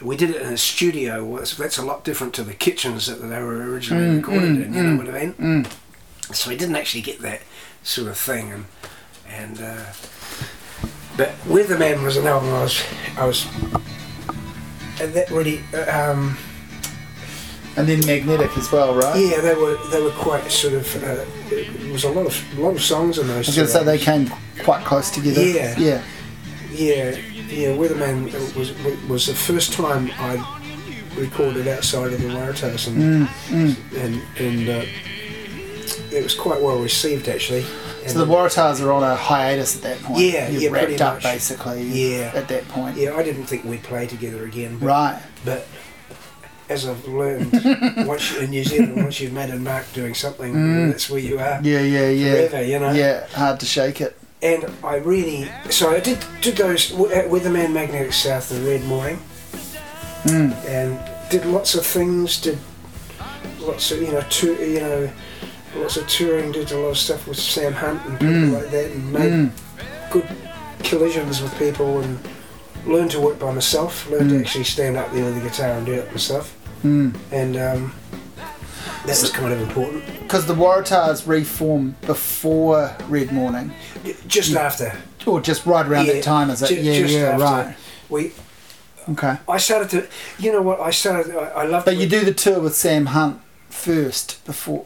[0.00, 1.36] we did it in a studio.
[1.38, 4.64] That's, that's a lot different to the kitchens that they were originally Mm, recorded mm,
[4.64, 4.74] in.
[4.74, 5.34] You mm, know what I mean?
[5.34, 6.34] Mm.
[6.34, 7.42] So we didn't actually get that
[7.82, 8.64] sort of thing, and
[9.28, 9.60] and.
[9.60, 9.84] Uh,
[11.16, 12.82] but Weatherman was an album I was
[13.18, 13.46] I was.
[14.98, 15.60] That really.
[15.74, 16.36] uh, Um,
[17.76, 19.16] And then magnetic as well, right?
[19.18, 20.86] Yeah, they were they were quite sort of.
[21.02, 23.46] Uh, it was a lot of a lot of songs in those.
[23.48, 24.28] I was going to say they albums.
[24.30, 25.42] came quite close together.
[25.42, 25.74] Yeah.
[25.78, 26.02] yeah,
[26.70, 27.16] Yeah,
[27.48, 27.68] yeah.
[27.76, 28.72] Weatherman was
[29.08, 30.36] was the first time I
[31.16, 33.74] recorded outside of the Waratahs, and Mm, mm.
[34.04, 34.14] and
[34.46, 37.64] and uh, it was quite well received actually.
[38.08, 40.20] So the Waratahs are on a hiatus at that point.
[40.20, 41.22] Yeah, You've yeah, wrapped up much.
[41.22, 41.82] basically.
[41.82, 42.32] Yeah.
[42.34, 42.96] at that point.
[42.96, 45.22] yeah, I didn't think we'd play together again, but, Right.
[45.44, 45.66] but
[46.68, 47.52] as I've learned,
[48.06, 50.90] once you, in New Zealand, once you've made a mark doing something, Mm.
[50.90, 52.34] that's where you are Yeah, yeah, yeah.
[52.48, 52.92] forever, you know.
[52.92, 54.16] Yeah, hard to shake it.
[54.42, 59.20] And I really, so I did did those uh, Weatherman Magnetic South the Red Morning,
[60.24, 60.52] Mm.
[60.66, 60.98] and
[61.30, 62.40] did lots of things.
[62.40, 62.58] Did
[63.60, 65.10] lots of you know, tour, you know,
[65.76, 66.52] lots of touring.
[66.52, 68.52] Did a lot of stuff with Sam Hunt and people Mm.
[68.54, 69.50] like that, and made Mm.
[70.10, 70.28] good
[70.82, 72.18] collisions with people, and
[72.86, 74.08] learned to work by myself.
[74.10, 74.34] Learned Mm.
[74.38, 76.54] to actually stand up there with the guitar and do it myself,
[76.84, 77.14] Mm.
[77.30, 77.92] and um,
[79.06, 80.02] that was kind of important.
[80.22, 83.72] Because the Waratahs reformed before Red Morning,
[84.26, 84.92] Just after
[85.26, 86.70] or just right around Yeah, that time, is it?
[86.82, 87.44] yeah, just yeah, after.
[87.44, 87.76] right.
[88.08, 88.32] we,
[89.10, 89.36] Okay.
[89.48, 90.06] I started to,
[90.38, 90.80] you know what?
[90.80, 91.34] I started.
[91.36, 91.86] I, I loved.
[91.86, 94.84] But you do the tour with Sam Hunt first before.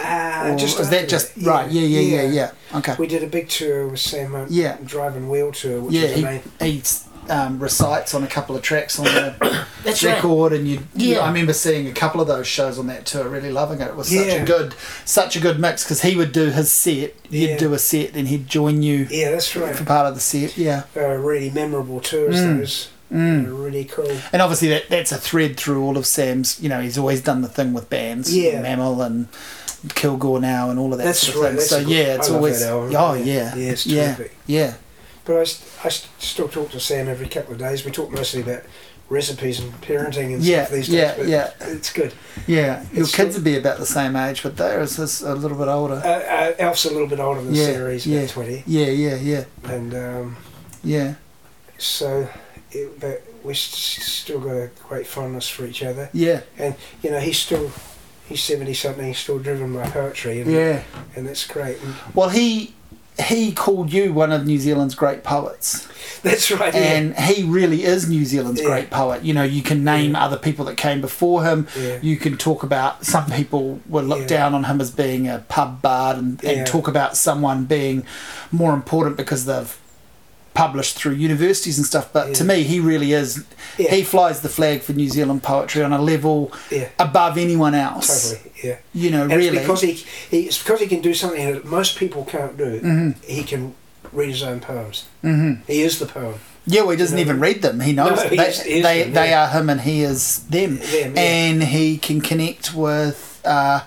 [0.00, 1.70] Ah, just is that just right?
[1.70, 2.50] Yeah, yeah, yeah, yeah.
[2.78, 2.94] Okay.
[2.98, 4.76] We did a big tour with Sam Hunt, Yeah.
[4.84, 6.52] driving wheel tour, which Yeah, was he, amazing.
[6.60, 6.82] he
[7.32, 9.66] um, recites on a couple of tracks on the
[10.04, 11.18] record, and you, you- Yeah.
[11.20, 13.88] I remember seeing a couple of those shows on that tour, really loving it.
[13.88, 14.32] It was such Yeah.
[14.42, 17.78] a good, such a good mix because he would do his set, you'd do a
[17.78, 19.74] set, then he'd join you Yeah, that's right.
[19.76, 20.56] for part of the set.
[20.56, 22.36] Yeah, were really memorable tours.
[22.36, 22.58] Mm.
[22.60, 23.64] Those mm.
[23.64, 24.10] Really cool.
[24.32, 26.58] and obviously that that's a thread through all of Sam's.
[26.60, 28.62] You know, he's always done the thing with bands, Yeah.
[28.62, 29.28] Mammal and
[29.94, 32.94] Kilgore now, and all of that That's sort of right, So yeah, it's always album.
[32.96, 33.24] oh Yeah.
[33.24, 34.36] yeah, Yeah, it's yeah, terrific.
[34.46, 34.74] yeah.
[35.24, 37.84] But I, st- I st- still talk to Sam every couple of days.
[37.84, 38.62] We talk mostly about
[39.10, 40.94] recipes and parenting and Yeah, stuff these days.
[40.94, 41.50] yeah, but yeah.
[41.60, 42.12] It's good.
[42.46, 45.34] Yeah, your It's kids still- would be about the same age, but they're just a
[45.34, 45.94] little bit older.
[46.04, 47.92] Uh, uh, Alf's a little bit older than Yeah, Sarah.
[47.92, 48.20] He's yeah.
[48.20, 48.64] about 20.
[48.66, 50.36] Yeah, yeah, yeah, And um,
[50.82, 51.14] yeah,
[51.78, 52.28] so,
[52.72, 56.08] it, but we still got a great fondness for each other.
[56.12, 57.70] yeah, And, you know, he's still,
[58.28, 60.40] he's 70 something, he's still driven by poetry.
[60.42, 60.82] And, yeah.
[61.16, 61.80] and that's great.
[61.82, 62.74] And, Well, he
[63.20, 65.88] he called you one of New Zealand's great poets.
[66.22, 66.72] That's right.
[66.72, 66.80] Yeah.
[66.80, 68.68] And he really is New Zealand's Yeah.
[68.68, 69.24] great poet.
[69.24, 71.66] You know, you can name other people that came before him.
[71.76, 71.98] Yeah.
[72.00, 74.26] You can talk about some people would look Yeah.
[74.28, 76.64] down on him as being a pub bard and, and Yeah.
[76.64, 78.04] talk about someone being
[78.52, 79.76] more important because they've
[80.58, 82.12] published through universities and stuff.
[82.12, 83.44] But to me, he really is.
[83.78, 83.94] Yeah.
[83.94, 86.88] He flies the flag for New Zealand poetry on a level Yeah.
[86.98, 88.10] above anyone else.
[88.32, 88.52] Totally.
[88.64, 88.78] Yeah.
[88.92, 89.58] You know, And really.
[89.58, 89.92] it's because he,
[90.32, 92.80] he it's because he can do something that most people can't do.
[92.80, 93.10] Mm-hmm.
[93.36, 93.62] He can
[94.12, 95.06] read his own poems.
[95.22, 95.62] Mm-hmm.
[95.72, 96.34] He is the poem.
[96.66, 97.78] Yeah, well, he doesn't You know, even read them.
[97.80, 98.30] He knows No, them.
[98.30, 99.44] he they, is, is they, them, they yeah.
[99.44, 100.76] are him and he is them.
[100.78, 101.22] Them, yeah.
[101.22, 103.80] And he can connect with uh,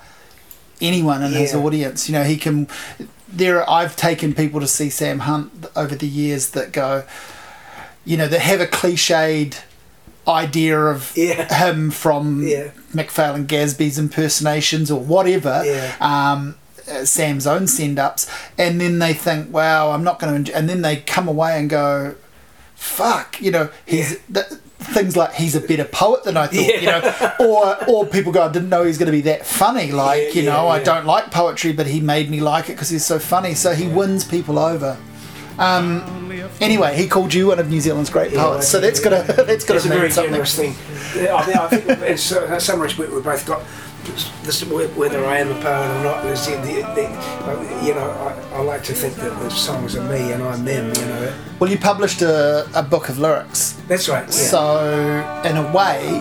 [0.79, 2.07] anyone in his audience.
[2.07, 2.67] You know, he can.
[3.31, 7.03] There, are, I've taken people to see Sam Hunt over the years that go,
[8.05, 9.61] you know, that have a cliched
[10.27, 11.51] idea of Yeah.
[11.53, 12.69] him from Yeah.
[12.93, 15.63] McPhail Gadsby's impersonations or whatever.
[15.65, 15.95] Yeah.
[15.99, 16.55] Um,
[16.91, 20.67] uh, Sam's own send ups, and then they think, "Wow, I'm not going to," and
[20.67, 22.15] then they come away and go,
[22.75, 24.47] "Fuck," you know, he's th-
[24.81, 28.43] things like he's a better poet than I thought, you know, or or people go,
[28.43, 30.73] "I didn't know he was going to be that funny." Like, Yeah, you know, yeah,
[30.73, 33.53] I don't like poetry, but he made me like it because he's so funny.
[33.53, 34.97] So he wins people over.
[35.59, 38.99] Um, anyway, he called you one of New Zealand's great Yeah, poets, so yeah, that's
[38.99, 40.43] gonna that's gonna mean something.
[40.45, 40.75] thing.
[41.15, 42.03] Yeah, I, mean, I think in
[42.53, 43.61] in some respect we both got
[44.05, 44.63] this,
[44.95, 46.25] whether I am a poet or not.
[46.25, 50.03] is The, the, the, you know, I, I like to think that the songs are
[50.09, 50.87] me and I'm them.
[50.95, 53.73] You know, Well, you published a, a book of lyrics.
[53.87, 54.23] that's right.
[54.25, 54.31] Yeah.
[54.31, 56.19] So, in a way,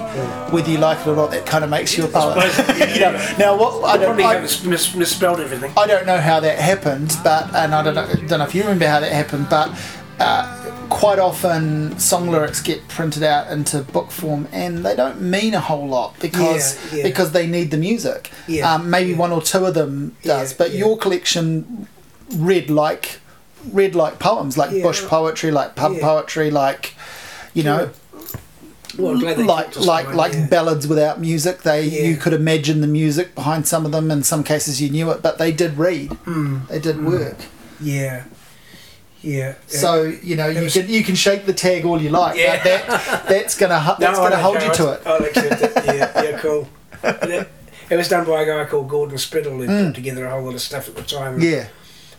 [0.50, 2.50] whether you like it or not, that kind of makes you a poet.
[2.52, 3.36] suppose, yeah, you know, yeah.
[3.38, 5.72] Now, what I I don't, probably I, mis- misspelled everything.
[5.76, 8.62] I don't know how that happened, but and I don't know, don't know if you
[8.62, 9.68] remember how that happened, but
[10.20, 15.54] uh, quite often song lyrics get printed out into book form, and they don't mean
[15.54, 17.02] a whole lot because Yeah, yeah.
[17.04, 18.30] because they need the music.
[18.46, 21.86] Yeah, um, maybe one or two of them does, but your collection
[22.36, 23.18] read like
[23.72, 26.94] read like poems, like bush poetry, like pub poetry, like
[27.54, 27.90] you know
[28.98, 30.46] Well, like like like yeah.
[30.48, 31.62] ballads without music.
[31.62, 32.02] They Yeah.
[32.08, 34.10] you could imagine the music behind some of them.
[34.10, 36.10] In some cases, you knew it, but they did read.
[36.26, 37.36] Mm, They did work.
[37.80, 38.24] yeah,
[39.22, 39.54] yeah.
[39.66, 42.36] So you know you was- can you can shake the tag all you like.
[42.38, 42.56] Yeah.
[42.56, 45.02] but that that's gonna that's I gonna hold care, you to it.
[45.06, 45.72] I'll accept it.
[45.86, 46.68] Yeah, yeah, cool.
[47.02, 47.48] It,
[47.90, 50.54] it was done by a guy called Gordon Spittle who put together a whole lot
[50.54, 51.40] of stuff at the time.
[51.40, 51.42] Mm.
[51.50, 51.66] Yeah,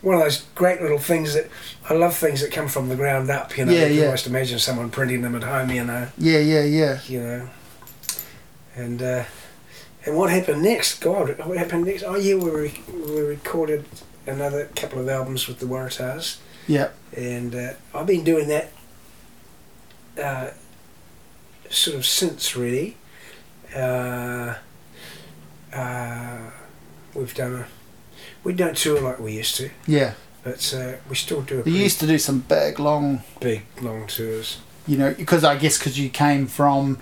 [0.02, 1.48] One of those great little things that
[1.88, 3.56] I love things that come from the ground up.
[3.56, 4.04] You know, Yeah, you can yeah.
[4.06, 5.70] almost imagine someone printing them at home.
[5.70, 6.98] You know, yeah, yeah, yeah.
[7.08, 7.48] you know,
[8.76, 9.24] and uh,
[10.04, 11.00] and what happened next?
[11.00, 12.02] God, what happened next?
[12.04, 13.84] Oh yeah, we re- we recorded
[14.26, 16.36] another couple of albums with the Waratahs.
[16.68, 18.72] Yeah, and uh, I've been doing that
[20.22, 20.50] uh,
[21.70, 22.96] sort of since really.
[23.74, 24.54] Uh,
[25.72, 26.50] uh,
[27.14, 27.66] we've done a
[28.44, 30.14] we don't tour like we used to, yeah.
[30.44, 34.06] but uh, we still do a You used to do some big long, big long
[34.06, 34.58] tours.
[34.86, 36.98] you know, because I guess because you came from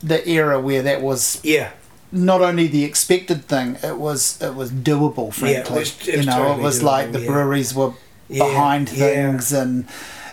[0.00, 1.70] the era where that was Yeah,
[2.12, 5.16] not only the expected thing, it was it was doable.
[5.40, 7.26] Yeah, it Frankly, was- it you was know, it totally was like the yeah.
[7.26, 7.92] breweries were
[8.28, 8.94] yeah behind yeah.
[8.96, 9.86] things and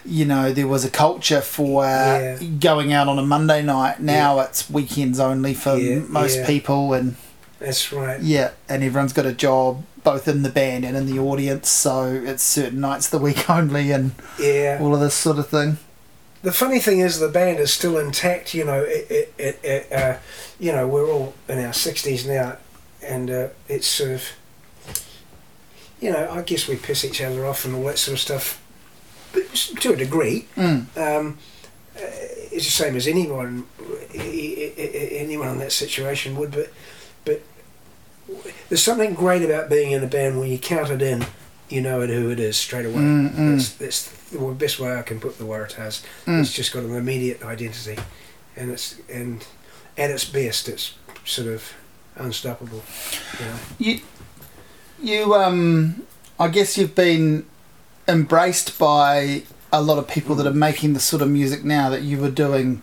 [0.06, 2.38] you know there was a culture for Yeah.
[2.60, 6.48] going out on a monday night now it's weekends only for Yeah, most yeah.
[6.48, 7.16] people and
[7.60, 8.22] That's right.
[8.22, 12.06] yeah and everyone's got a job both in the band and in the audience so
[12.26, 14.80] it's certain nights of the week only and Yeah.
[14.82, 15.78] all of this sort of thing
[16.44, 18.54] The funny thing is, the band is still intact.
[18.54, 20.18] You know, it, it, it, it uh,
[20.60, 22.58] you know, we're all in our sixties now,
[23.02, 24.24] and uh, it's sort of,
[26.04, 28.62] you know, I guess we piss each other off and all that sort of stuff,
[29.32, 30.48] but to a degree.
[30.58, 30.86] mm.
[30.98, 31.38] Um,
[31.96, 32.02] uh,
[32.52, 33.66] it's the same as anyone,
[34.14, 36.52] anyone in that situation would.
[36.52, 36.74] But,
[37.24, 37.42] but
[38.68, 41.26] there's something great about being in a band when you count it in,
[41.70, 42.96] you know it who it is straight away.
[42.96, 43.52] Mm, mm.
[43.54, 46.04] That's, that's the best way I can put the Waratahs.
[46.26, 46.42] Mm.
[46.42, 47.98] It's just got an immediate identity,
[48.58, 49.46] and it's and
[49.98, 51.74] at its best, it's sort of
[52.18, 52.84] unstoppable.
[53.40, 53.56] You know?
[53.80, 54.02] you
[55.04, 56.02] you um
[56.40, 57.46] i guess you've been
[58.08, 62.02] embraced by a lot of people that are making the sort of music now that
[62.04, 62.82] you were doing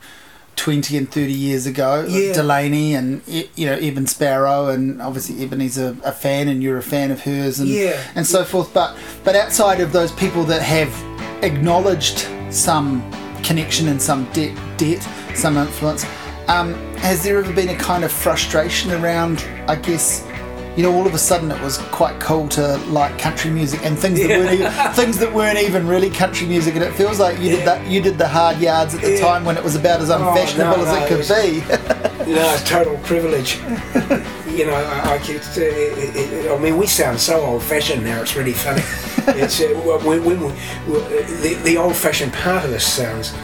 [0.57, 2.33] 20 and 30 years ago Yeah.
[2.35, 6.83] delaney and you know evan sparrow and obviously ebony's a, a fan and you're a
[6.83, 7.99] fan of hers and Yeah.
[8.15, 10.93] and so forth but but outside of those people that have
[11.43, 13.01] acknowledged some
[13.43, 16.05] connection and some debt debt some influence
[16.49, 20.27] um, has there ever been a kind of frustration around i guess
[20.81, 23.99] you know all of a sudden it was quite cool to like country music and
[23.99, 24.39] things that Yeah.
[24.39, 27.67] weren't even, things that weren't even really country music and it feels like you did
[27.67, 29.21] that you did the hard yards at the Yeah.
[29.21, 32.55] time when it was about as unfashionable no, as it could it be You know,
[32.55, 33.57] it's total privilege.
[34.57, 38.23] you know, I, I, uh, it, it, I mean, we sound so old-fashioned now.
[38.23, 38.83] It's really funny.
[39.39, 39.67] it's uh,
[40.03, 40.49] when, when we,
[41.43, 43.35] the, the old-fashioned part of this sounds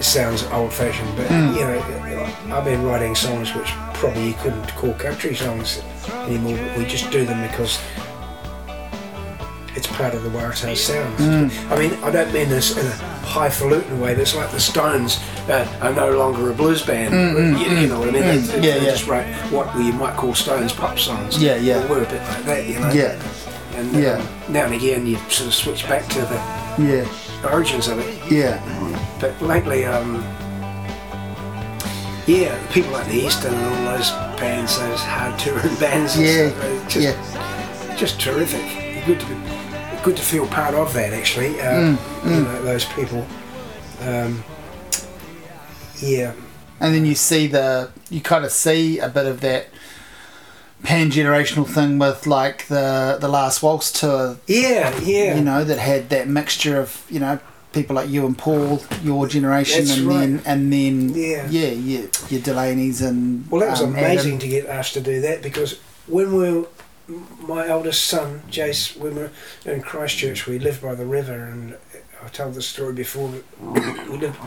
[0.00, 1.54] sounds old-fashioned, but Hmm.
[1.54, 5.80] you know, I've been writing songs which probably you couldn't call country songs
[6.10, 6.56] anymore.
[6.58, 7.78] But we just do them because
[9.74, 11.14] it's part of the Waratah sound.
[11.50, 11.72] Hmm.
[11.72, 12.90] I mean, I don't mean this in a
[13.26, 14.14] highfalutin way.
[14.14, 17.12] That's like the Stones uh, are no longer a blues band.
[17.60, 18.22] you, you know what I mean?
[18.22, 18.84] They, they Hmm, Yeah, yeah.
[18.90, 21.40] just write what you might call Stones pop songs.
[21.42, 21.80] Yeah, yeah.
[21.80, 22.90] They were a bit like that, you know.
[22.90, 23.20] Yeah,
[23.74, 24.26] And um, Yeah.
[24.48, 26.40] now and again, you sort of switch back to the
[26.82, 28.32] yeah, origins of it.
[28.32, 28.58] yeah,
[29.20, 30.22] But lately, um,
[32.26, 36.50] yeah, people like the Eastern and all those bands, those hard touring bands, and yeah,
[36.50, 37.96] stuff, just, yeah.
[37.96, 39.04] just terrific.
[39.06, 39.34] Good to be,
[40.02, 41.12] good to feel part of that.
[41.12, 43.24] Actually, uh, you know, those people.
[44.00, 44.44] Um,
[45.98, 46.34] yeah,
[46.80, 49.68] And then you see the, you kind of see a bit of that
[50.82, 55.36] pan generational thing with like the the last waltz tour, yeah, yeah.
[55.36, 57.38] you know, that had that mixture of you know
[57.76, 60.20] people like you and Paul, your generation, That's and right.
[60.20, 61.46] then and then Yeah.
[61.50, 62.00] yeah, yeah,
[62.30, 64.38] your Delaney's and Well, that was um, amazing Adam.
[64.40, 66.66] to get asked to do that because when we were,
[67.46, 69.30] my eldest son, Jace, when we were
[69.66, 71.76] in Christchurch, we lived by the river, and
[72.24, 73.30] I told the story before.
[73.60, 74.40] but We lived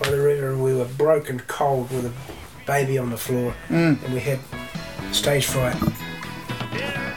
[0.00, 2.12] by the river, and we were broke and cold with a
[2.66, 4.02] baby on the floor, Mm.
[4.04, 4.38] and we had
[5.12, 5.76] stage fright.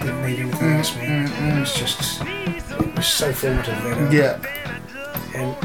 [0.01, 1.58] Didn't need anything else, man.
[1.58, 3.97] It was just, it was so formative that.
[3.97, 4.72] uh, Yeah,
[5.36, 5.56] And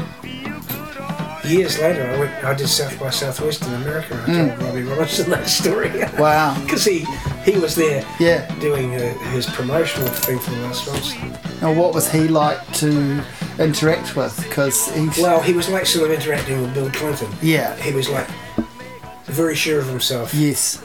[1.45, 2.43] years later, I went.
[2.43, 4.13] I did South by Southwest in America.
[4.27, 5.89] and I told Robbie Robertson that story.
[6.17, 7.05] wow, because he
[7.43, 8.53] he was there yeah.
[8.59, 11.15] doing uh, his promotional thing for Last Waltz.
[11.61, 13.23] Now, what was he like to
[13.59, 14.37] interact with?
[14.43, 17.29] Because he's Well, he was like sort of interacting with Bill Clinton.
[17.41, 18.27] yeah, He was like
[19.25, 20.83] very sure of himself, yes,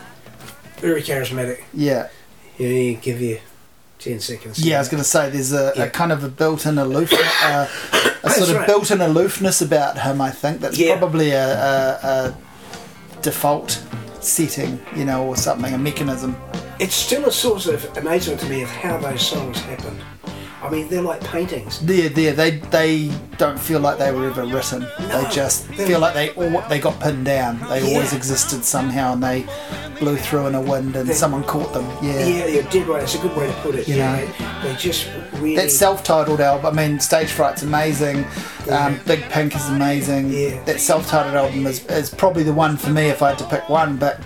[0.79, 1.63] very charismatic.
[1.73, 2.09] yeah.
[2.59, 3.41] You know, he'd give you
[3.99, 4.59] ten seconds.
[4.65, 5.85] Yeah, I was going to say there's a, Yeah.
[5.85, 7.13] a kind of a built-in aloof,
[7.43, 7.67] uh,
[8.25, 8.67] a sort of right.
[8.67, 10.21] built-in aloofness about him.
[10.21, 10.99] I think that's Yeah.
[10.99, 12.35] probably a, a, a
[13.23, 13.83] default
[14.21, 16.37] setting, you know, or something, a mechanism.
[16.79, 20.01] It's still a source of amazement to me of how those songs happened.
[20.65, 21.79] I mean, they're like paintings.
[21.81, 22.33] They're there.
[22.33, 24.87] They they don't feel like they were ever written.
[24.99, 27.61] they No, just they're- feel like they all, they got pinned down.
[27.69, 29.47] They always existed somehow, and they
[29.99, 31.87] blew through in a wind, and They- someone caught them.
[32.03, 32.19] Yeah.
[32.27, 33.03] Yeah, you're dead right.
[33.03, 33.87] It's a good way to put it.
[33.89, 34.27] You yeah, know.
[34.63, 35.57] they, they just really.
[35.57, 38.25] That self-titled album, I mean, Stage Fright's amazing.
[38.71, 40.31] Um, Big Pink is amazing.
[40.33, 40.63] Yeah.
[40.65, 43.69] That self-titled album is, is probably the one for me if I had to pick
[43.69, 43.97] one.
[43.97, 44.21] But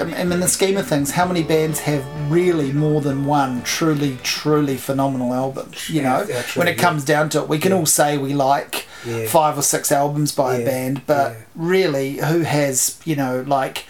[0.00, 4.76] in the scheme of things, how many bands have really more than one truly, truly
[4.76, 5.70] phenomenal album?
[5.88, 6.82] You know, yeah, true, when it yeah.
[6.82, 9.26] comes down to it, we can all say we like Yeah.
[9.28, 11.38] five or six albums by a band, but yeah.
[11.54, 13.84] really, who has you know like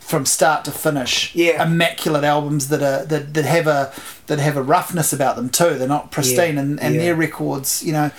[0.00, 1.64] from start to finish Yeah.
[1.64, 3.92] immaculate albums that are that, that have a
[4.26, 7.00] that have a roughness about them too they're not pristine Yeah, and, and yeah.
[7.02, 8.10] their records you know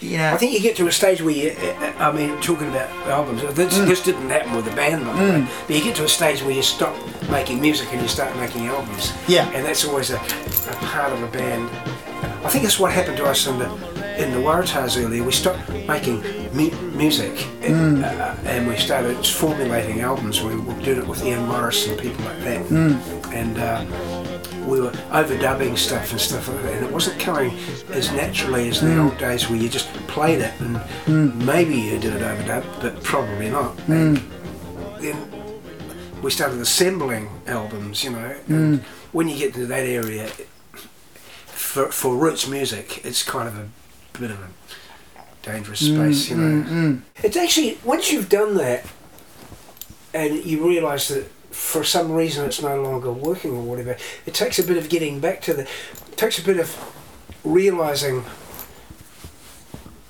[0.00, 1.56] know I think you get to a stage where you,
[1.98, 3.86] I mean, talking about albums, this, Mm.
[3.88, 6.42] this didn't happen with the band, by the way, but you get to a stage
[6.42, 6.94] where you stop
[7.30, 9.12] making music and you start making albums.
[9.26, 9.48] Yeah.
[9.54, 11.68] And that's always a, a part of a band.
[12.44, 13.68] I think that's what happened to us in the
[14.18, 15.22] in the Waratahs earlier.
[15.22, 16.22] We stopped making
[16.52, 17.32] mu- music
[17.62, 17.68] Mm.
[17.68, 20.42] and, uh, and we started formulating albums.
[20.42, 22.62] We were doing it with Ian Morris and people like that.
[22.66, 22.98] Mm.
[23.32, 23.84] And uh,
[24.68, 27.52] we were overdubbing stuff and stuff like that, and it wasn't coming
[27.90, 28.82] as naturally as Mm.
[28.94, 30.80] the old days where you just played it and
[31.46, 33.76] maybe you did it overdub, but probably not.
[33.88, 33.90] Mm.
[33.90, 34.20] And
[35.00, 35.16] then
[36.22, 38.34] we started assembling albums, you know.
[38.48, 38.50] Mm.
[38.50, 38.80] And
[39.12, 40.28] when you get to that area,
[41.46, 43.66] for for roots music, it's kind of a
[44.20, 44.48] bit of a
[45.42, 46.64] dangerous space, you know.
[46.64, 48.84] mm, It's actually once you've done that,
[50.14, 51.24] and you realise that
[51.58, 53.96] for some reason it's no longer working or whatever,
[54.26, 56.68] it takes a bit of getting back to the, it takes a bit of
[57.44, 58.22] realising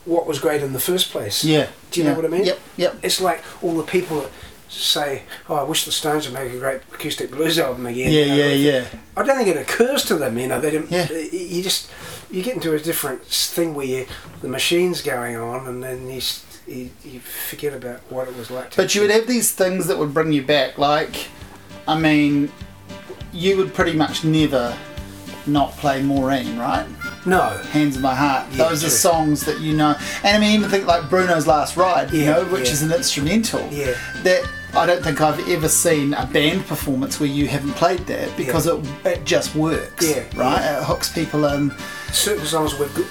[0.04, 1.44] what was great in the first place.
[1.44, 2.44] yeah Do you know what I mean?
[2.44, 4.30] yep yep It's like all the people that
[4.70, 8.20] say, "Oh, I wish the Stones would make a great acoustic blues album again." yeah
[8.20, 8.84] you know, yeah yeah
[9.16, 10.60] I don't think it occurs to them, you know.
[10.60, 10.90] They don't.
[10.90, 11.10] Yeah.
[11.10, 11.90] You just
[12.30, 14.06] you get into a different thing where you,
[14.42, 16.20] the machine's going on, and then you,
[16.68, 18.70] you you forget about what it was like.
[18.70, 21.28] To but you would have these things that would bring you back like
[21.86, 22.50] i mean
[23.32, 24.76] you would pretty much never
[25.46, 26.86] not play maureen right
[27.28, 27.48] no.
[27.72, 28.52] Hands in My Heart.
[28.52, 29.94] Yeah, Those are songs that you know.
[30.24, 32.72] And I mean, even think like Bruno's Last Ride, you know, which yeah.
[32.72, 33.68] is an instrumental.
[33.70, 33.94] Yeah.
[34.22, 38.34] That I don't think I've ever seen a band performance where you haven't played that
[38.36, 40.08] because it, it just works.
[40.08, 40.78] Yeah, Right?
[40.78, 41.72] It hooks people in.
[42.12, 43.06] Certain songs were good.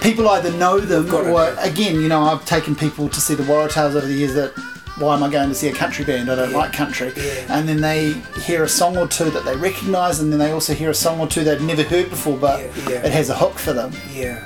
[0.00, 3.94] People either know them or, again, you know, I've taken people to see the Waratahs
[3.94, 4.52] over the years that
[4.98, 6.30] why am I going to see a country band?
[6.30, 6.56] I don't Yeah.
[6.56, 7.12] like country.
[7.16, 7.46] Yeah.
[7.48, 8.12] And then they
[8.42, 11.18] hear a song or two that they recognise, and then they also hear a song
[11.20, 13.92] or two they've never heard before, but Yeah, it has a hook for them.
[14.12, 14.38] Yeah.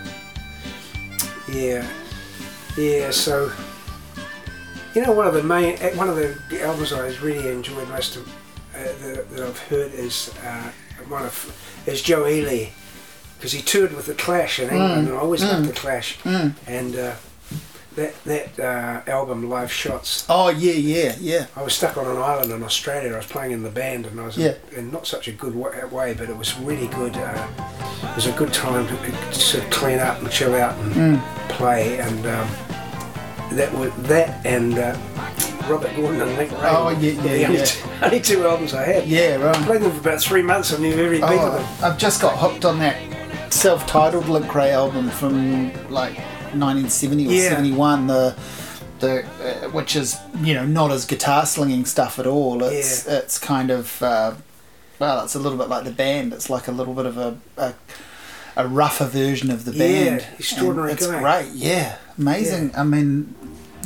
[1.52, 1.86] Yeah.
[2.76, 3.50] Yeah, so
[4.94, 8.26] you know one of the main one of the albums I really enjoyed most of
[8.74, 10.70] uh, that, that I've heard is uh,
[11.08, 12.66] one of is Joe Ely
[13.38, 16.54] because he toured with the Clash in England and I always loved the Clash Mm.
[16.66, 17.14] and uh,
[17.94, 21.46] that that uh, album Live Shots Oh yeah, yeah, yeah.
[21.56, 23.12] I was stuck on an island in Australia.
[23.14, 24.54] I was playing in the band, and I was Yeah.
[24.76, 27.16] in not such a good way, but it was really good.
[27.16, 27.48] Uh,
[28.02, 30.94] it was a good time to, to sort of clean up and chill out and
[30.94, 31.48] Mm.
[31.48, 31.98] play.
[31.98, 32.48] And um,
[33.56, 34.96] that was that and uh,
[35.68, 36.58] Robert Gordon and Link Wray.
[36.62, 37.64] Oh, yeah, yeah, the only, yeah.
[37.64, 39.06] two, only two albums I had.
[39.08, 39.56] Yeah, I right.
[39.66, 40.72] played them for about three months.
[40.72, 41.64] I knew every beat of them.
[41.64, 42.96] Oh, I've just got hooked on that
[43.50, 46.16] self-titled Link Wray album from like
[46.54, 47.48] 1970 or Yeah.
[47.50, 48.06] 71.
[48.06, 48.36] The
[49.00, 52.62] the uh, which is you know not as guitar slinging stuff at all.
[52.64, 53.14] It's Yeah.
[53.18, 54.32] it's kind of uh,
[54.98, 56.32] well, it's a little bit like the band.
[56.32, 57.36] It's like a little bit of a.
[57.56, 57.74] a
[58.56, 59.78] a rougher version of the Yeah,
[60.18, 60.26] band.
[60.36, 61.20] extraordinary And It's guy.
[61.20, 62.72] great, yeah, amazing.
[62.76, 63.32] I mean,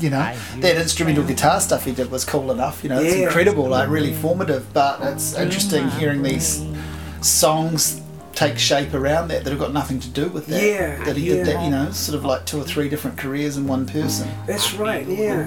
[0.00, 2.82] you know, that instrumental guitar stuff he did was cool enough.
[2.82, 4.72] You know, it's incredible, like really formative.
[4.72, 6.64] But it's interesting hearing these
[7.20, 8.00] songs
[8.48, 10.62] take shape around that that have got nothing to do with that.
[10.62, 11.64] Yeah, that he did that.
[11.64, 14.28] You know, sort of like two or three different careers in one person.
[14.46, 15.44] That's right, yeah.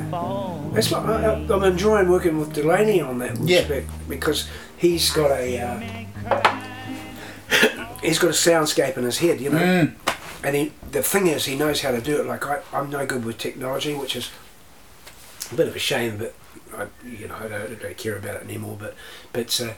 [0.73, 3.81] That's what I, I'm enjoying working with Delaney on that Yeah.
[4.07, 6.55] because he's got a uh,
[8.01, 9.57] he's got a soundscape in his head, you know.
[9.57, 9.95] Mm.
[10.43, 12.25] And he, the thing is, he knows how to do it.
[12.27, 14.31] Like I, I'm no good with technology, which is
[15.51, 16.35] a bit of a shame, but
[16.77, 18.77] I, you know, I don't, I don't care about it anymore.
[18.79, 18.95] But
[19.33, 19.73] but uh,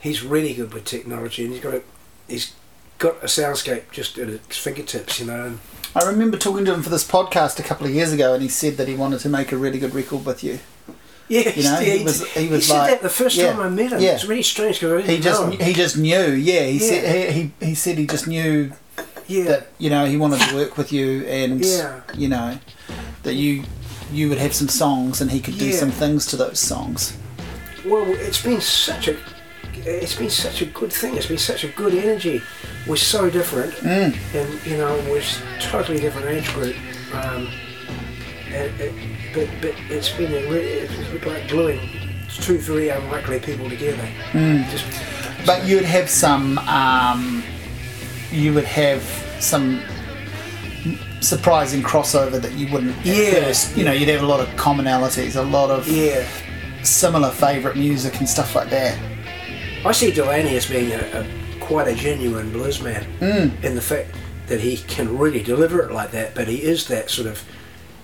[0.00, 1.82] he's really good with technology, and he's got a
[2.28, 2.52] he's
[2.98, 5.46] got a soundscape just at his fingertips, you know.
[5.46, 5.58] And
[5.94, 8.48] I remember talking to him for this podcast a couple of years ago, and he
[8.48, 10.58] said that he wanted to make a really good record with you.
[11.28, 13.60] Yeah, You know, yeah, he was- he was said like- that the first yeah, time
[13.60, 14.00] I met him.
[14.00, 14.10] yeah.
[14.14, 16.64] It's really strange because He just he just knew, yeah.
[16.66, 16.88] He Yeah.
[16.88, 18.72] said he, he he said he just knew
[19.26, 22.00] yeah, that you know he wanted to work with you, and Yeah.
[22.16, 22.58] you know
[23.22, 23.64] that you
[24.12, 27.14] you would have some songs, and he could do some things to those songs.
[27.86, 29.16] well, it's been such a
[29.84, 31.16] it's been such a good thing.
[31.16, 32.42] It's been such a good energy.
[32.86, 34.14] We're so different, Mm.
[34.34, 35.22] and you know we're
[35.60, 36.76] totally different age group.
[37.14, 37.48] Um,
[38.52, 38.92] and, it,
[39.34, 41.80] but but it's been a really it's like gluing
[42.28, 44.08] two very unlikely people together.
[44.32, 44.68] Mm.
[44.70, 44.84] Just
[45.46, 47.42] But you'd have some, um,
[48.32, 49.02] you would have
[49.40, 49.80] some
[51.20, 53.30] surprising crossover that you wouldn't Yeah.
[53.44, 53.76] first.
[53.76, 56.24] You know, you'd have a lot of commonalities, a lot of yeah.
[56.82, 58.96] similar favourite music and stuff like that.
[59.84, 61.26] I see Delaney as being a, a
[61.60, 63.64] quite a genuine blues man Mm.
[63.64, 64.10] in the fact
[64.46, 67.42] that he can really deliver it like that, but he is that sort of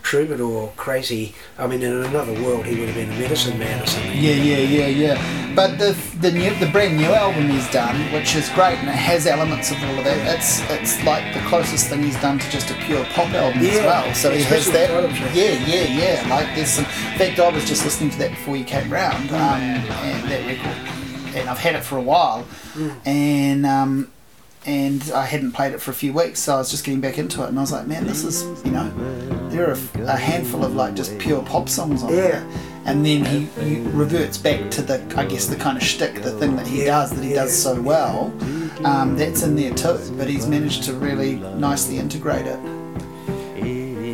[0.02, 1.34] troubadour, crazy.
[1.58, 4.12] I mean, in another world, he would have been a medicine man or something.
[4.16, 5.52] Yeah, yeah, yeah, yeah.
[5.54, 8.94] But the the new, the brand new album he's done, which is great, and it
[8.94, 10.38] has elements of all of that.
[10.38, 13.76] It's it's like the closest thing he's done to just a pure pop album as
[13.80, 14.12] well.
[14.14, 14.88] So he has that.
[14.88, 15.34] the title track.
[15.34, 15.84] Yeah, yeah,
[16.24, 16.34] yeah.
[16.34, 16.86] Like there's some.
[16.86, 20.46] In fact, I was just listening to that before you came round, um, and that
[20.46, 20.99] record,
[21.34, 22.94] and I've had it for a while, Mm.
[23.06, 23.66] and.
[23.66, 24.10] Um,
[24.66, 27.16] and I hadn't played it for a few weeks, so I was just getting back
[27.16, 28.90] into it, and I was like, man, this is, you know,
[29.48, 32.16] there are a, a handful of like just pure pop songs on Yeah.
[32.20, 32.46] there
[32.84, 36.32] and then he, he reverts back to the I guess the kind of shtick, the
[36.32, 38.34] thing that he Yeah, does that he does so well.
[38.84, 42.58] Um, that's in there too, but he's managed to really nicely integrate it.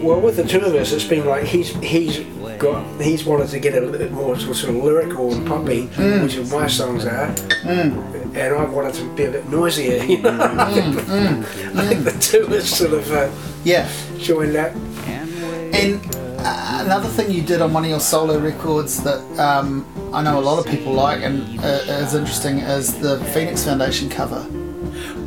[0.05, 2.19] Well, with the two of us, it's been like he's he's
[2.59, 6.23] got he's wanted to get a little bit more sort of lyrical and poppy, Mm.
[6.23, 7.35] which is my songs are,
[7.65, 10.03] and I wanted to be a bit noisier.
[10.13, 13.29] You know, I, think the, Mm, I think the two us sort of uh,
[13.65, 13.89] Yeah,
[14.19, 14.73] joined up.
[15.07, 16.01] and
[16.41, 19.85] uh, another thing you did on one of your solo records that um,
[20.15, 24.09] I know a lot of people like and uh, is interesting is the Phoenix Foundation
[24.09, 24.47] cover.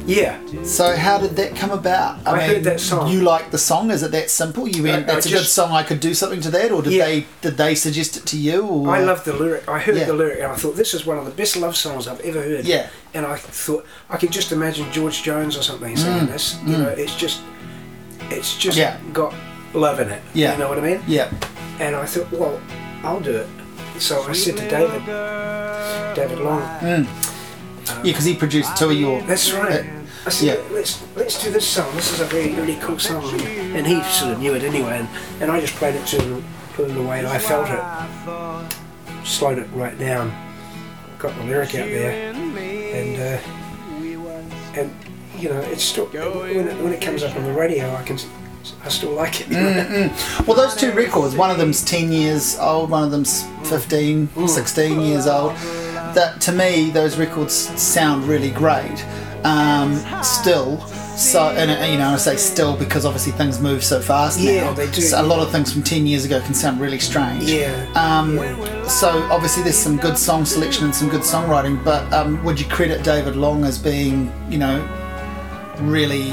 [0.09, 2.25] Yeah, So how did that come about?
[2.25, 3.11] I heard that song.
[3.11, 3.91] You like the song?
[3.91, 4.67] Is it that simple?
[4.67, 5.71] You went, I- I "That's a good song.
[5.71, 7.05] I could do something to that," or did Yeah.
[7.05, 8.65] they did they suggest it to you?
[8.65, 8.89] Or?
[8.89, 9.69] I love the lyric.
[9.69, 10.05] I heard Yeah.
[10.05, 12.41] the lyric and I thought this is one of the best love songs I've ever
[12.41, 12.65] heard.
[12.65, 12.87] Yeah.
[13.13, 16.31] And I thought I could just imagine George Jones or something singing mm.
[16.31, 16.57] this.
[16.65, 16.97] You know, mm.
[16.97, 17.41] it's just
[18.31, 18.97] it's just Mm, Yeah.
[19.13, 19.33] got
[19.75, 20.21] love in it.
[20.33, 20.53] Yeah.
[20.53, 21.01] You know what I mean?
[21.07, 21.29] Yeah.
[21.79, 22.59] And I thought, well,
[23.03, 23.47] I'll do it.
[23.99, 25.05] So I said to David,
[26.15, 27.05] David Long, mm.
[27.87, 29.21] Yeah, because he produced two of your.
[29.23, 29.81] that's right.
[29.81, 29.98] Uh,
[30.29, 30.75] I said, Yeah.
[30.75, 31.89] let's let's do this song.
[31.95, 34.99] This is a very really cool song, and he sort of knew it anyway.
[34.99, 35.09] And,
[35.41, 39.57] and I just played it to him, put it the way I felt it, slowed
[39.57, 40.31] it right down,
[41.17, 44.95] got the lyric out there, and uh, and
[45.35, 48.19] you know it's still when it, when it comes up on the radio, I can
[48.83, 49.47] I still like it.
[49.47, 54.47] Mm, Well, those two records, one of them's 10 years old, one of them's 15,
[54.47, 55.55] 16 years old.
[56.13, 59.03] That to me, those records sound really great.
[59.43, 60.79] Um, still,
[61.17, 64.65] so and uh, you know, I say still because obviously things move so fast Yeah,
[64.65, 64.73] now.
[64.73, 65.01] they do.
[65.01, 67.43] So a lot of things from 10 years ago can sound really strange.
[67.43, 67.71] Yeah.
[67.95, 68.87] Um, yeah.
[68.87, 72.65] So obviously there's some good song selection and some good songwriting, but um, would you
[72.67, 74.79] credit David Long as being, you know,
[75.79, 76.31] really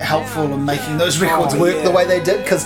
[0.00, 1.84] helpful in making those records Oh, work yeah.
[1.84, 2.42] the way they did?
[2.42, 2.64] Because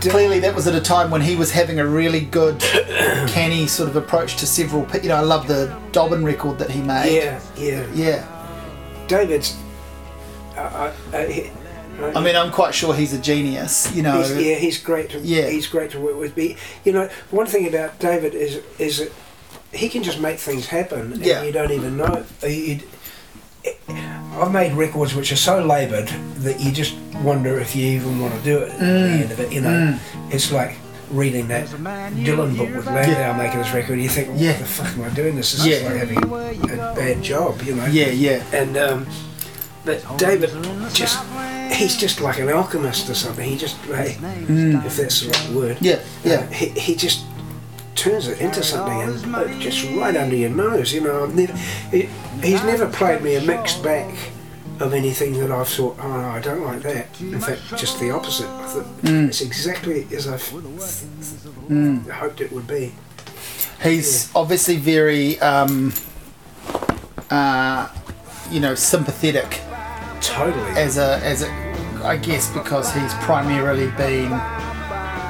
[0.00, 2.58] clearly that was at a time when he was having a really good,
[3.28, 4.86] canny sort of approach to several.
[5.02, 7.14] You know, I love the Dobbyn record that he made.
[7.14, 7.86] yeah, yeah.
[7.94, 8.32] Yeah.
[9.08, 9.56] David's.
[10.56, 11.50] Uh, uh, uh, he-
[12.14, 13.90] I mean, I'm quite sure he's a genius.
[13.94, 14.18] You know.
[14.22, 15.10] He's, yeah, he's great.
[15.10, 15.48] To, Yeah.
[15.48, 16.34] he's great to work with.
[16.34, 19.12] But you know, one thing about David is is that
[19.72, 21.42] he can just make things happen, and Yeah.
[21.42, 22.24] you don't even know.
[22.42, 22.82] it.
[23.88, 28.34] I've made records which are so laboured that you just wonder if you even want
[28.34, 29.50] to do it at the end of it.
[29.52, 29.98] You know,
[30.30, 30.76] it's like
[31.10, 33.98] reading that Dylan book with Lanois making this record.
[34.00, 34.52] You think, what Yeah.
[34.58, 35.36] the fuck am I doing?
[35.36, 35.88] This is Yeah.
[35.88, 37.62] like having a bad job.
[37.62, 37.86] You know.
[37.86, 38.42] Yeah, yeah.
[38.52, 39.06] And um,
[39.84, 40.50] but David
[40.92, 41.22] just
[41.72, 43.48] he's just like an alchemist or something.
[43.48, 45.78] He just like, if that's the right word.
[45.80, 46.34] Yeah, yeah.
[46.34, 47.24] Uh, he, he just
[47.94, 50.92] turns it into something and uh, just right under your nose.
[50.92, 51.52] You know, I've never,
[51.90, 52.08] he,
[52.42, 54.14] he's never played me a mixed back
[54.80, 57.20] of anything that I've thought, oh no, I don't like that.
[57.20, 58.46] In fact, just the opposite.
[58.48, 60.48] I thought it's exactly as I've
[62.10, 62.94] hoped it would be.
[63.82, 65.92] He's obviously very, um,
[67.30, 67.88] uh,
[68.50, 69.60] you know, sympathetic
[70.20, 70.70] Totally.
[70.72, 71.66] as a as a
[72.04, 74.30] I guess because he's primarily been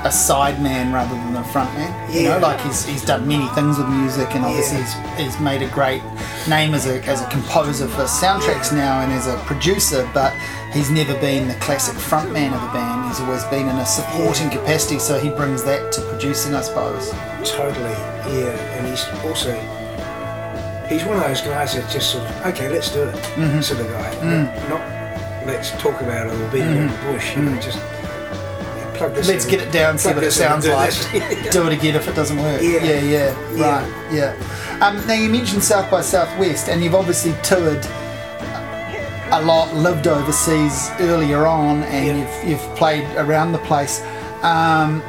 [0.07, 1.91] a side man rather than a front man.
[2.13, 2.47] You know, Yeah.
[2.49, 5.17] like he's he's done many things with music and obviously Yeah.
[5.17, 6.03] he's, he's made a great
[6.49, 10.33] name as a as a composer for soundtracks now and as a producer, but
[10.73, 13.09] he's never been the classic front man of a band.
[13.09, 17.11] He's always been in a supporting capacity, so he brings that to producing, I suppose.
[17.45, 17.97] Totally,
[18.39, 18.75] yeah.
[18.77, 19.53] And he's also
[20.89, 23.61] he's one of those guys that just sort of okay, let's do it Mm-hmm.
[23.61, 24.11] sort of guy.
[24.23, 24.69] Mm.
[24.69, 24.83] Not
[25.47, 27.37] let's talk about it or beat around the bush.
[27.37, 27.79] You know, just
[28.97, 29.29] plug this.
[29.29, 31.53] Let's in, get it down, see plug what it this in and sounds like.
[31.53, 32.61] do it again if it doesn't work.
[32.63, 32.83] Yeah.
[32.85, 33.81] yeah, yeah, Yeah.
[33.81, 34.79] right, yeah.
[34.87, 37.85] Um, now you mentioned South by Southwest, and you've obviously toured
[39.33, 42.43] a lot, lived overseas earlier on, and Yeah.
[42.45, 44.01] you've you've played around the place,
[44.43, 45.03] um,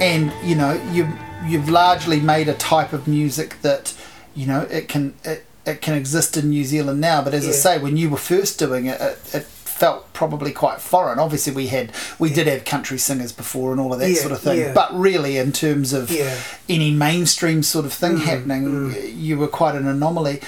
[0.00, 1.08] and you know you
[1.46, 3.94] you've largely made a type of music that
[4.34, 7.20] you know it can it, it can exist in New Zealand now.
[7.22, 9.46] But as I say, when you were first doing it, it, it
[9.78, 11.18] felt probably quite foreign.
[11.18, 14.32] Obviously, we had we did have country singers before and all of that Yeah, sort
[14.32, 14.58] of thing.
[14.58, 14.72] yeah.
[14.74, 16.34] But really, in terms of Yeah.
[16.68, 20.40] any mainstream sort of thing Mm, happening, you were quite an anomaly.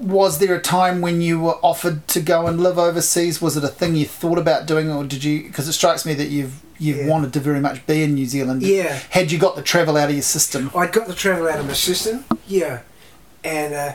[0.00, 3.42] Was there a time when you were offered to go and live overseas?
[3.42, 5.42] Was it a thing you thought about doing, or did you?
[5.42, 7.06] Because it strikes me that you've you've Yeah.
[7.08, 8.62] wanted to very much be in New Zealand.
[8.62, 8.98] Yeah.
[9.10, 10.70] Had you got the travel out of your system?
[10.74, 12.78] I'd got the travel out of my system, yeah,
[13.44, 13.92] and uh,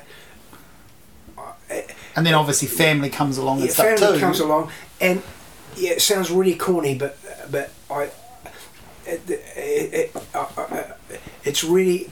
[2.15, 4.19] And then obviously family comes along yeah, and stuff family too.
[4.19, 5.21] comes along, and
[5.75, 7.17] yeah, it sounds really corny, but
[7.51, 8.09] but I,
[9.05, 10.97] it, it, it,
[11.43, 12.09] it's really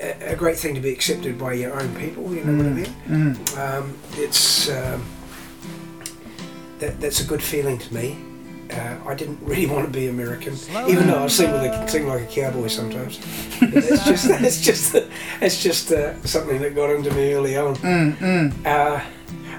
[0.00, 2.34] a, a great thing to be accepted by your own people.
[2.34, 3.34] You know what I mean?
[3.34, 3.58] Mm.
[3.58, 5.04] Um, it's um,
[6.78, 8.18] that, that's a good feeling to me.
[8.72, 10.54] Uh, I didn't really want to be American,
[10.88, 13.20] even though I sing with a, sing like a cowboy sometimes.
[13.60, 14.94] It's just it's just
[15.40, 17.76] it's just uh, something that got into me early on.
[17.76, 18.66] Mm, mm.
[18.66, 19.00] Uh,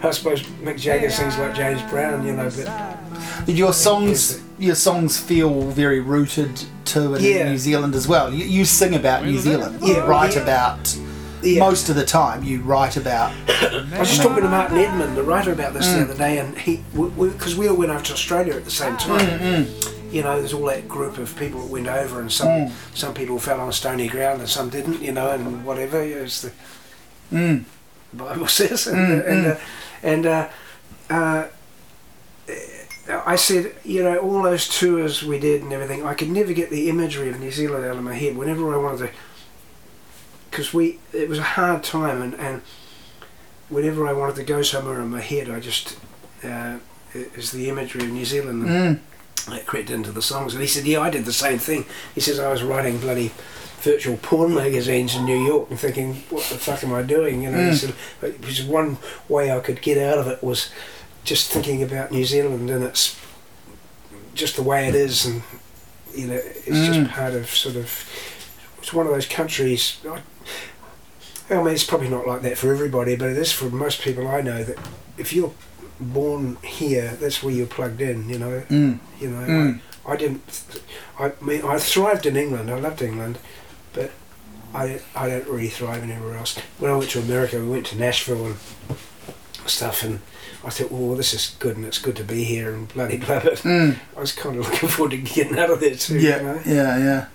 [0.04, 5.20] I suppose Mick Jagger sings like James Brown, you know, but your songs your songs
[5.20, 7.50] feel very rooted to Yeah.
[7.50, 8.34] New Zealand as well?
[8.34, 10.44] You, you sing about New Zealand, Yeah, write yeah.
[10.44, 10.98] about
[11.46, 11.60] yeah.
[11.60, 12.44] most of the time.
[12.44, 15.94] You write about I was just talking to Martin Edmond, the writer, about this Mm.
[15.96, 16.84] the other day, and he
[17.18, 19.40] because we, all went over to Australia at the same time.
[19.40, 22.72] Mm, You know, there's all that group of people that went over, and some Mm.
[22.94, 25.02] some people fell on stony ground and some didn't.
[25.02, 26.52] You know, and whatever as the
[27.34, 27.64] mm,
[28.14, 29.56] Bible says, and Mm, and, uh,
[30.04, 30.48] and uh,
[31.10, 31.44] uh,
[33.26, 36.70] I said, you know, all those tours we did and everything, I could never get
[36.72, 38.36] the imagery of New Zealand out of my head.
[38.36, 39.10] Whenever I wanted to,
[40.56, 42.62] because we, it was a hard time, and and
[43.68, 45.98] whenever I wanted to go somewhere in my head, I just
[46.46, 46.78] uh,
[47.14, 49.00] it is the imagery of New Zealand that mm.
[49.48, 50.54] that crept into the songs.
[50.54, 51.84] And he said, yeah, I did the same thing.
[52.14, 53.32] He says I was writing bloody
[53.82, 57.44] virtual porn magazines in New York and thinking, what the fuck am I doing?
[57.44, 57.76] You know, he Mm.
[57.76, 58.98] said, but which is one
[59.28, 60.70] way I could get out of it was
[61.26, 63.20] just thinking about New Zealand and it's
[64.34, 65.44] just the way it is, and
[66.16, 66.94] you know, it's Mm.
[66.94, 68.10] just part of sort of.
[68.80, 69.98] It's one of those countries.
[70.08, 70.22] I,
[71.50, 74.28] I mean, it's probably not like that for everybody, but it is for most people
[74.28, 74.78] I know that
[75.18, 75.54] if you're
[76.00, 78.28] born here, that's where you're plugged in.
[78.30, 78.64] You know.
[78.70, 79.00] Mm.
[79.20, 79.48] You know.
[79.48, 79.80] Mm.
[80.08, 80.82] I, I didn't.
[81.20, 82.70] I mean, I thrived in England.
[82.72, 83.38] I loved England,
[83.94, 84.12] but
[84.74, 86.58] I I don't really thrive anywhere else.
[86.80, 88.56] When I went to America, we went to Nashville and
[89.68, 90.22] stuff, and
[90.64, 93.40] I thought, well, this is good, and it's good to be here, and bloody blah.
[93.40, 93.98] But Mm.
[94.18, 96.18] I was kind of looking forward to getting out of there too.
[96.20, 96.62] Yeah, You know?
[96.66, 97.26] yeah, yeah.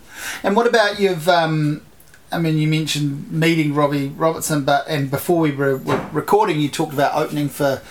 [0.42, 1.28] And what about you've?
[1.28, 1.82] Um,
[2.32, 6.68] I mean, you mentioned meeting Robbie Robertson, but and before we were, were recording, you
[6.68, 7.82] talked about opening for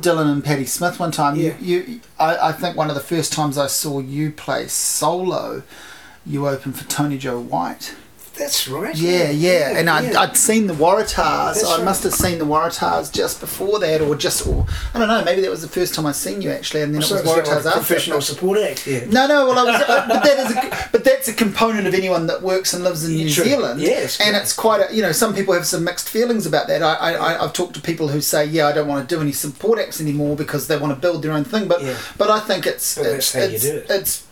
[0.00, 1.36] Dylan and Patti Smith one time.
[1.36, 1.56] Yeah.
[1.60, 5.62] You, you I, I think one of the first times I saw you play solo,
[6.24, 7.94] you opened for Tony Joe White.
[8.40, 8.96] That's right.
[8.96, 10.20] Yeah, yeah, and I'd, yeah.
[10.20, 11.54] I'd seen the Waratahs.
[11.54, 11.84] That's I right.
[11.84, 14.64] must have seen the Waratahs just before that, or just, or,
[14.94, 15.22] I don't know.
[15.22, 17.34] Maybe that was the first time I'd seen you actually, and then So it was
[17.34, 17.70] Waratahs a after.
[17.72, 18.86] professional support act.
[18.86, 19.04] Yeah.
[19.06, 19.46] No, no.
[19.48, 22.40] Well, I was, uh, but that is, a, but that's a component of anyone that
[22.40, 23.44] works and lives in New True.
[23.44, 23.80] Zealand.
[23.80, 26.82] Yes, and it's quite a, you know, some people have some mixed feelings about that.
[26.82, 29.32] I, I, I've talked to people who say, yeah, I don't want to do any
[29.32, 31.68] support acts anymore because they want to build their own thing.
[31.68, 31.98] But, Yeah.
[32.16, 33.86] but I think it's, But it's, that's how you it's, do it.
[33.90, 34.26] it's,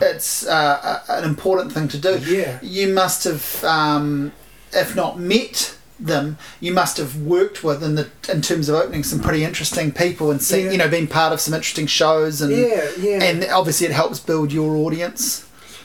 [0.00, 2.18] it's uh, a- an important thing to do.
[2.18, 2.58] Yeah.
[2.62, 4.32] You must have, um,
[4.72, 9.04] if not met them, you must have worked with in the in terms of opening
[9.04, 10.70] some pretty interesting people and see, Yeah.
[10.72, 13.22] you know, been part of some interesting shows and Yeah, yeah.
[13.22, 15.44] and obviously it helps build your audience.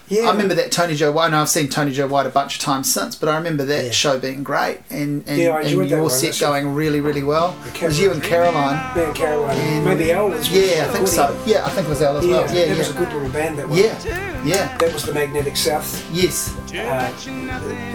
[0.09, 0.23] Yeah.
[0.23, 1.27] I remember that Tony Joe White.
[1.27, 3.85] and I've seen Tony Joe White a bunch of times since, but I remember that
[3.85, 3.91] Yeah.
[3.91, 7.55] show being great and and, Yeah, and your set going really really well.
[7.73, 8.95] It was you and Caroline.
[8.97, 9.83] Me and Caroline.
[9.85, 10.49] Maybe Al was.
[10.49, 11.35] Yeah, I think so.
[11.45, 12.55] Yeah, I think it was Elle as Yeah, well.
[12.55, 13.57] Yeah, that was a good little band.
[13.59, 13.77] That one.
[13.77, 14.77] yeah, yeah.
[14.77, 17.11] That was the Magnetic South Yes, uh,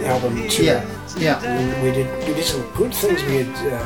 [0.05, 0.63] album too.
[0.63, 0.85] yeah,
[1.17, 1.41] yeah.
[1.43, 3.21] And we did we did some good things.
[3.23, 3.85] We had uh,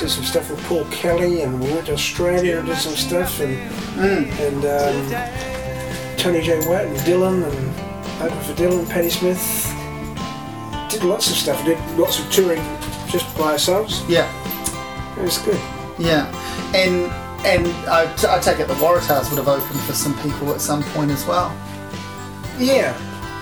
[0.00, 3.40] did some stuff with Paul Kelly, and we went to Australia and did some stuff,
[3.40, 3.56] and
[4.46, 5.59] and um,
[6.20, 9.40] Tony Joe White and Dylan, and opened for Dylan, Patti Smith.
[10.90, 11.64] Did lots of stuff.
[11.64, 12.62] Did lots of touring
[13.08, 14.02] just by ourselves.
[14.08, 14.28] Yeah,
[15.16, 15.58] It was good.
[15.98, 16.26] yeah,
[16.74, 17.10] and
[17.46, 20.60] and I, t- I take it the Waratahs would have opened for some people at
[20.60, 21.56] some point as well,
[22.58, 22.94] Yeah.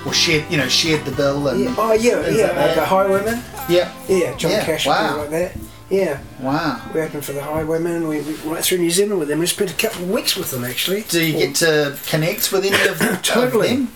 [0.06, 1.74] or shared you know shared the bill and yeah.
[1.76, 2.46] Oh yeah, yeah.
[2.48, 3.42] like uh, the Highwaymen.
[3.68, 3.92] yeah.
[4.08, 5.18] Yeah, John Yeah, Cash, wow.
[5.18, 5.56] like that.
[5.90, 6.20] Yeah.
[6.40, 6.82] Wow.
[6.94, 8.06] We opened for the Highwaymen.
[8.08, 9.38] We, we right through New Zealand with them.
[9.38, 11.02] We spent a couple of weeks with them actually.
[11.02, 13.70] Do you get to connect with any of, Totally.
[13.70, 13.92] of them?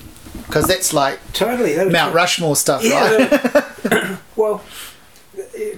[0.46, 1.76] Because that's like Totally.
[1.90, 3.16] Mount Rushmore stuff, Yeah.
[3.16, 3.30] right?
[3.90, 4.64] were- well,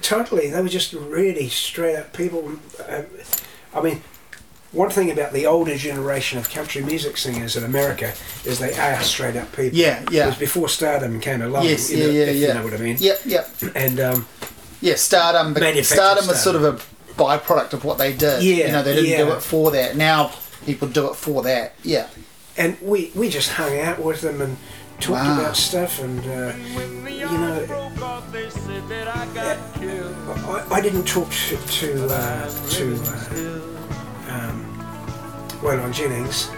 [0.03, 0.51] totally.
[0.51, 2.53] They were just really straight up people.
[2.89, 3.07] Um,
[3.75, 4.03] I mean,
[4.73, 8.13] one thing about the older generation of country music singers in America
[8.45, 9.77] is they are straight up people.
[9.79, 10.25] Yeah, yeah.
[10.25, 11.65] It was before stardom came along.
[11.65, 12.49] Yes, you yeah, know, yeah, if yeah.
[12.49, 12.97] You know what I mean?
[12.99, 13.51] Yep, yep.
[13.75, 14.27] And um,
[14.81, 15.55] Yeah, stardom.
[15.55, 16.73] But Manufactured stardom was sort of a
[17.15, 18.43] byproduct of what they did.
[18.43, 19.97] Yeah, You know, they didn't do it for that.
[19.97, 20.33] Now
[20.67, 21.75] people do it for that.
[21.83, 22.09] Yeah.
[22.57, 24.57] and we we just hung out with them and
[25.01, 25.41] talked Wow.
[25.41, 26.55] about stuff and uh,
[27.11, 27.91] you know
[30.47, 34.65] I, I didn't talk to to, uh, to uh, um,
[35.63, 36.49] Waylon Jennings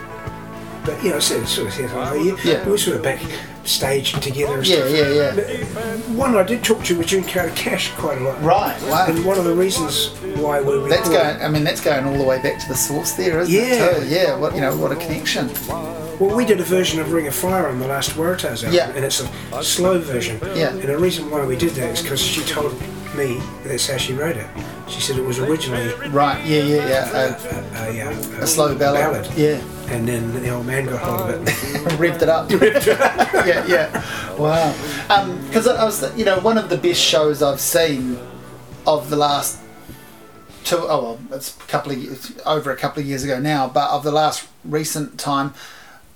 [0.86, 2.64] but you know sort of, sort of said hi you- Yeah.
[2.64, 4.90] we were sort of backstage together and Yeah, stuff.
[4.90, 5.32] yeah, yeah.
[5.34, 8.80] But uh, one I did talk to was June Carter Cash quite a lot Right.
[8.82, 9.06] Wow.
[9.08, 11.42] and one of the reasons why we That's going.
[11.42, 13.62] I mean, that's going all the way back to the source there, isn't Yeah.
[13.62, 14.00] it?
[14.00, 14.06] Too?
[14.08, 14.36] Yeah.
[14.36, 14.76] What you know?
[14.76, 15.50] What a connection.
[16.18, 18.90] Well, we did a version of Ring of Fire on the last Waratahs album, Yeah.
[18.96, 19.20] and it's
[19.52, 20.40] a slow version.
[20.54, 20.68] Yeah.
[20.70, 22.74] And the reason why we did that is because she told
[23.14, 24.46] me that's how she wrote it.
[24.88, 26.42] She said it was originally Right.
[26.46, 26.62] Yeah.
[26.62, 26.88] Yeah.
[26.88, 27.36] Yeah.
[27.76, 29.26] a, a, A, a slow ballad.
[29.36, 29.58] Yeah.
[29.88, 31.98] And then the old man got hold of it.
[31.98, 32.50] Ripped it up.
[32.50, 34.36] yeah, yeah.
[34.36, 34.72] Wow.
[35.46, 38.18] Because I was, you know, one of the best shows I've seen
[38.86, 39.60] of the last
[40.64, 40.78] two.
[40.78, 43.88] Oh well, it's a couple of years, over a couple of years ago now, but
[43.90, 45.54] of the last recent time.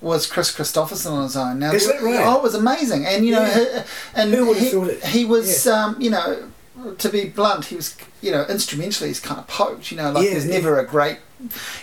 [0.02, 1.58] Was Kris Kristofferson on his own?
[1.58, 2.20] Now, Is that right?
[2.24, 3.82] Oh, it was amazing, and you know, Yeah.
[3.82, 5.04] he, and Who would've he, thought it?
[5.04, 6.49] he was, um, you know,
[6.98, 9.90] to be blunt, he was, you know, instrumentally, he's kind of poked.
[9.90, 10.54] You know, like Yeah, there's yeah.
[10.54, 11.18] never a great,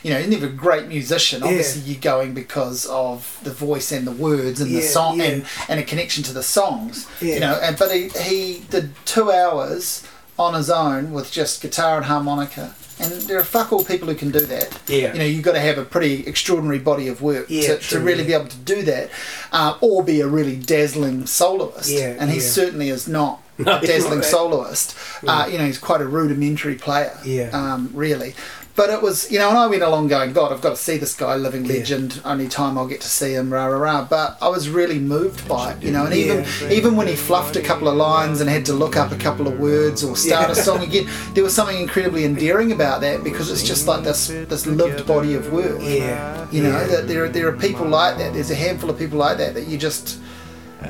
[0.03, 1.41] you know, he's never a great musician.
[1.41, 1.47] Yeah.
[1.47, 5.25] Obviously, you're going because of the voice and the words and the song yeah.
[5.25, 7.07] and, and a connection to the songs.
[7.21, 7.33] Yeah.
[7.35, 10.05] You know, and but he, he did two hours
[10.37, 12.75] on his own with just guitar and harmonica.
[12.99, 14.81] And there are fuck all people who can do that.
[14.87, 15.13] Yeah.
[15.13, 17.99] You know, you've got to have a pretty extraordinary body of work Yeah, to, to
[17.99, 18.27] really yeah.
[18.27, 19.11] be able to do that,
[19.51, 21.91] uh, or be a really dazzling soloist.
[21.91, 22.43] Yeah, and he yeah.
[22.43, 24.95] certainly is not No, a dazzling soloist.
[25.27, 27.17] Uh, you know, he's quite a rudimentary player.
[27.25, 27.49] Yeah.
[27.53, 28.35] Um, really.
[28.75, 30.97] But it was, you know, and I went along going, God, I've got to see
[30.97, 31.77] this guy, living Yeah.
[31.79, 32.21] legend.
[32.23, 34.05] Only time I'll get to see him, rah rah rah.
[34.07, 36.05] But I was really moved by it, you know.
[36.05, 36.69] And even Yeah.
[36.69, 39.47] even when he fluffed a couple of lines and had to look up a couple
[39.47, 40.51] of words or start Yeah.
[40.51, 44.27] a song again, there was something incredibly endearing about that because it's just like this
[44.27, 45.79] this lived body of work.
[45.81, 46.45] Yeah.
[46.51, 46.83] You know, yeah.
[46.87, 48.33] that there, there are people like that.
[48.35, 50.19] There's a handful of people like that that you just,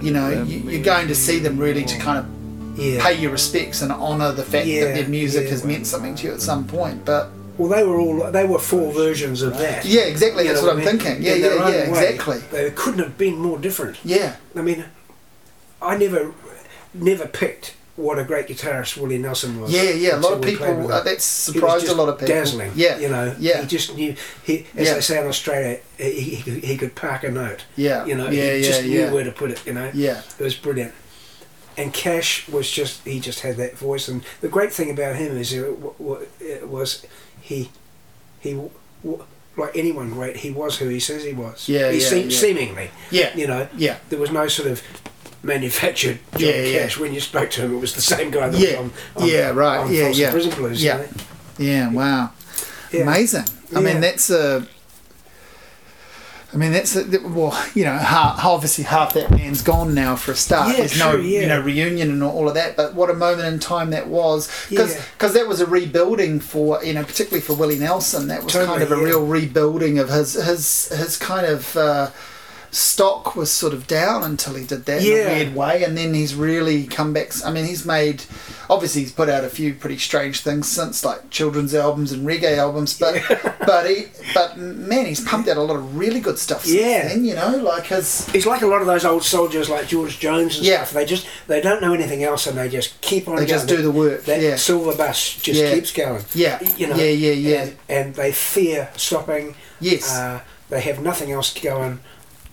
[0.02, 2.26] you know, you, you're going to see them really to kind of
[2.78, 3.04] yeah.
[3.04, 5.50] pay your respects and honour the fact Yeah, that their music yeah.
[5.52, 7.04] has meant something to you at some point.
[7.06, 9.86] But Well, they were all they were four versions of that.
[9.86, 10.44] Yeah, exactly.
[10.44, 11.00] You That's what I'm I mean?
[11.00, 11.24] thinking.
[11.24, 12.40] Yeah, yeah, yeah, exactly.
[12.52, 13.98] They couldn't have been more different.
[14.04, 14.86] Yeah, I mean,
[15.82, 16.34] I never,
[16.94, 19.72] never picked what a great guitarist Willie Nelson was.
[19.74, 20.16] yeah, yeah.
[20.18, 20.66] A lot of people.
[20.68, 21.04] Uh, him.
[21.04, 22.36] that's He was surprised a lot of people.
[22.36, 22.72] Dazzling.
[22.76, 23.36] Yeah, You know.
[23.40, 23.62] Yeah.
[23.62, 24.16] He just knew.
[24.44, 24.94] He, as Yeah.
[24.94, 27.66] they say in Australia, he, he, he could park a note.
[27.76, 28.26] yeah, You know.
[28.26, 29.06] yeah, he yeah, just yeah.
[29.08, 29.66] knew where to put it.
[29.66, 29.90] You know.
[29.96, 30.94] yeah, It was brilliant.
[31.78, 34.08] And Cash was just, he just had that voice.
[34.08, 35.78] And the great thing about him is it,
[36.40, 37.06] it was
[37.40, 37.70] he,
[38.40, 38.60] he,
[39.56, 41.70] like anyone great, he was who he says he was.
[41.70, 42.40] Yeah, he yeah, seemed, yeah.
[42.40, 43.98] Seemingly, yeah, you know, yeah.
[44.10, 44.82] there was no sort of
[45.44, 46.80] manufactured John Yeah, yeah.
[46.82, 46.98] Cash.
[46.98, 48.82] When you spoke to him, it was the same guy that Yeah.
[48.82, 49.78] was on, on, Yeah, right.
[49.78, 50.32] on Yeah, yeah.
[50.32, 50.84] Prison Blues.
[50.84, 50.98] Yeah.
[50.98, 51.10] You know?
[51.60, 52.32] Yeah, wow.
[52.94, 53.46] Amazing.
[53.76, 54.68] I mean, that's a.
[56.54, 60.36] I mean, that's well, you know, half, obviously half that band's gone now for a
[60.36, 60.70] start.
[60.70, 61.42] Yeah, There's no, yeah.
[61.42, 62.78] you know, reunion and all of that.
[62.78, 65.02] But what a moment in time that was, because Yeah.
[65.20, 68.30] that was a rebuilding for you know, particularly for Willie Nelson.
[68.30, 69.04] That was kind of a yeah.
[69.04, 71.76] real rebuilding of his his his kind of.
[71.76, 72.12] Uh,
[72.72, 76.14] stock was sort of down until he did that in a weird way and then
[76.14, 78.24] he's really come back i mean he's made
[78.70, 82.58] obviously he's put out a few pretty strange things since like children's albums and reggae
[82.58, 83.22] albums but
[83.66, 87.08] but he but man he's pumped out a lot of really good stuff since Yeah.
[87.08, 90.20] then you know like his He's like a lot of those old soldiers, like George
[90.20, 90.84] Jones and Yeah.
[90.84, 90.92] stuff.
[90.92, 93.38] They just they don't know anything else, and they just keep on.
[93.38, 95.74] they just do the work That yeah silver bus just Yeah.
[95.74, 96.24] keeps going.
[96.34, 96.60] Yeah.
[96.76, 96.96] you know.
[96.96, 97.62] Yeah, yeah, yeah.
[97.62, 99.56] And, and they fear stopping.
[99.80, 102.00] yes Uh, they have nothing else going.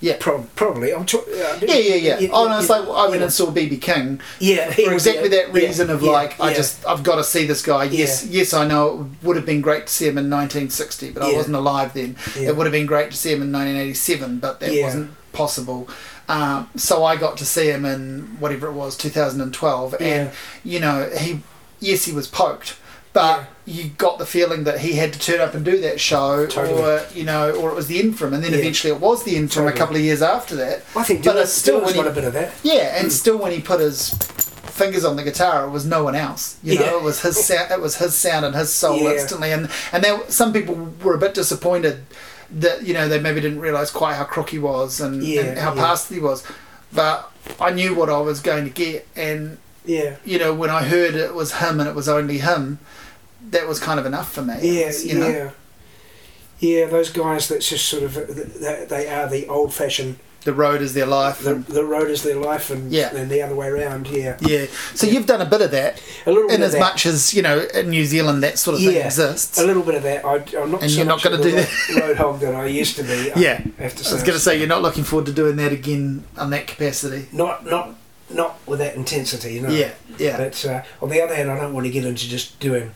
[0.07, 0.93] Yeah Prob- probably.
[0.95, 2.19] I'm talk- uh, yeah, yeah, yeah.
[2.23, 5.53] you- oh no, it's like I went and saw BB King Yeah, for exactly that
[5.53, 7.85] reason Yeah, of yeah, like I just I've got to see this guy.
[7.85, 8.39] Yes, Yeah.
[8.39, 8.85] yes, I know
[9.23, 12.17] it would have been great to see him in 1960, but I wasn't alive then.
[12.39, 12.49] Yeah.
[12.49, 14.85] It would have been great to see him in 1987, but that Yeah.
[14.85, 15.89] wasn't possible.
[16.29, 20.31] Um, so I got to see him in whatever it was, 2012, and
[20.65, 21.41] you know he,
[21.81, 22.77] yes, he was poked.
[23.15, 26.47] But you got the feeling that he had to turn up and do that show,
[26.47, 26.83] Totally.
[26.83, 28.59] or you know, or it was the interim, and then Yeah.
[28.59, 30.83] eventually it was the interim a couple of years after that.
[30.95, 32.53] I think But Dylan, still Dylan's when he- got a bit of that.
[32.63, 33.11] Yeah, and hmm.
[33.11, 36.57] still when he put his fingers on the guitar, it was no one else.
[36.65, 36.97] You know, Yeah.
[36.97, 37.71] it was his sound.
[37.71, 39.13] It was his sound and his soul Yeah.
[39.13, 39.53] instantly.
[39.53, 42.05] And and there, some people were a bit disappointed
[42.51, 45.73] that you know they maybe didn't realize quite how crook he was and, and how
[45.73, 46.43] past he was.
[46.93, 50.17] But I knew what I was going to get, and Yeah.
[50.25, 52.81] you know when I heard it was him and it was only him,
[53.55, 54.55] that was kind of enough for me.
[54.61, 55.29] Yeah, It's, you know?
[55.29, 55.51] yeah.
[56.61, 60.19] Yeah, those guys that's just sort of they, they are the old fashioned.
[60.45, 61.39] The road is their life.
[61.41, 63.15] The, the road is their life, and Yeah.
[63.15, 64.07] and the other way around.
[64.09, 64.67] Yeah, yeah.
[64.95, 66.81] So you've done a bit of that, a little bit in as that.
[66.81, 69.59] much as you know in New Zealand that sort of thing exists.
[69.59, 70.25] A little bit of that.
[70.25, 70.83] I, I'm not.
[70.83, 71.57] And so you're not of the do
[72.01, 73.33] ro- road hog that I used to be.
[73.33, 73.61] I Yeah.
[73.79, 76.25] have to I was going to say you're not looking forward to doing that again
[76.37, 77.27] on that capacity.
[77.33, 77.95] not not
[78.31, 79.61] not with that intensity.
[79.61, 79.69] No.
[79.71, 82.59] Yeah, yeah, But uh, on the other hand, I don't want to get into just
[82.61, 82.93] doing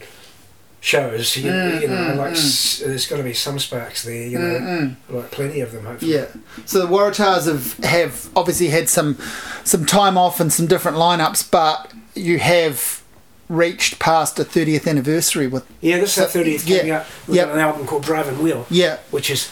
[0.81, 1.37] shows.
[1.37, 2.37] You, Mm, you know, mm, like mm.
[2.37, 4.27] s- there's got to be some sparks there.
[4.27, 4.97] You know, Mm-mm.
[5.09, 5.85] like plenty of them.
[5.85, 6.15] Hopefully.
[6.15, 6.27] yeah.
[6.67, 9.19] So the Waratahs have have obviously had some
[9.65, 13.03] some time off and some different lineups, but you have
[13.49, 17.07] reached past a 30th anniversary with Yeah, this is our So- 30th yeah, coming up.
[17.27, 17.49] We've yep.
[17.51, 19.49] an album called Driving Wheel, yeah, which is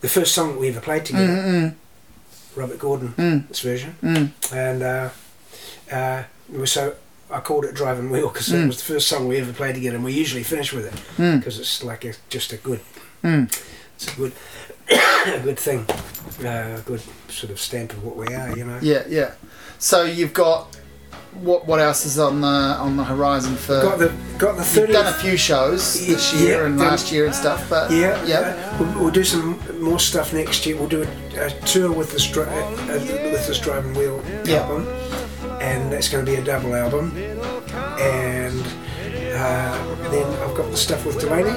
[0.00, 1.26] the first song we ever played together.
[1.28, 1.74] mm,
[2.56, 3.48] Robert Gordon, Mm.
[3.48, 3.96] this version.
[4.02, 5.08] mm, And uh,
[5.92, 6.94] uh, it was so
[7.32, 8.64] I called it Driving Wheel because Mm.
[8.64, 10.94] it was the first song we ever played together, and we usually finish with it
[11.16, 12.80] mm, because it's like a, just a good,
[13.24, 13.44] mm.
[13.96, 14.32] it's a good,
[14.90, 15.86] a good thing,
[16.44, 18.78] uh, a good sort of stamp of what we are, you know.
[18.82, 19.32] yeah, yeah.
[19.78, 20.76] So you've got
[21.40, 23.80] what what else is on the on the horizon for?
[23.80, 27.10] Got the got the You've done a few shows this Yeah, year and done- last
[27.10, 30.76] year and stuff, but Yeah, yeah, we'll, we'll do some more stuff next year.
[30.76, 32.98] We'll do a, a tour with this dri- uh, uh,
[33.32, 34.58] with this Driving Wheel Yeah.
[34.62, 34.86] album,
[35.62, 37.16] and it's going to be a double album.
[37.16, 38.60] And
[39.34, 41.50] uh, then I've got the stuff with Delaney.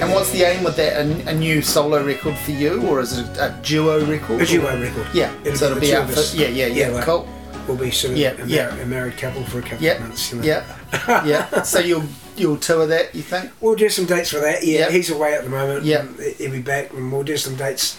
[0.00, 0.94] And what's the aim with that?
[1.04, 4.40] A, a new solo record for you, or is it a duo record?
[4.42, 5.06] A duo record.
[5.12, 6.88] Yeah, It'll so it'll be out for yeah, yeah, yeah.
[6.88, 7.28] like, cool.
[7.66, 8.74] We'll be sort of Yeah, a, mar- yeah.
[8.76, 10.32] a married couple for a couple Yeah, of months.
[10.32, 10.44] You know.
[10.44, 11.62] yeah, yeah.
[11.64, 12.04] So you'll
[12.36, 13.50] you'll tour that, you think?
[13.60, 14.64] We'll do some dates for that.
[14.64, 14.90] Yeah, Yeah.
[14.90, 15.84] he's away at the moment.
[15.84, 16.06] Yeah.
[16.38, 17.98] He'll be back, and we'll do some dates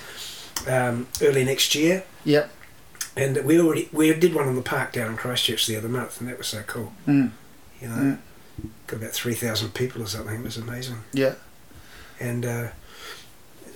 [0.68, 2.04] um, early next year.
[2.26, 2.48] Yeah.
[3.22, 6.20] And we already we did one on the park down in Christchurch the other month,
[6.22, 6.94] and that was so cool.
[7.08, 7.32] Mm.
[7.82, 8.18] You know, Mm.
[8.88, 10.36] got about three thousand people or something.
[10.36, 11.04] It was amazing.
[11.14, 11.36] Yeah.
[12.20, 12.68] And uh,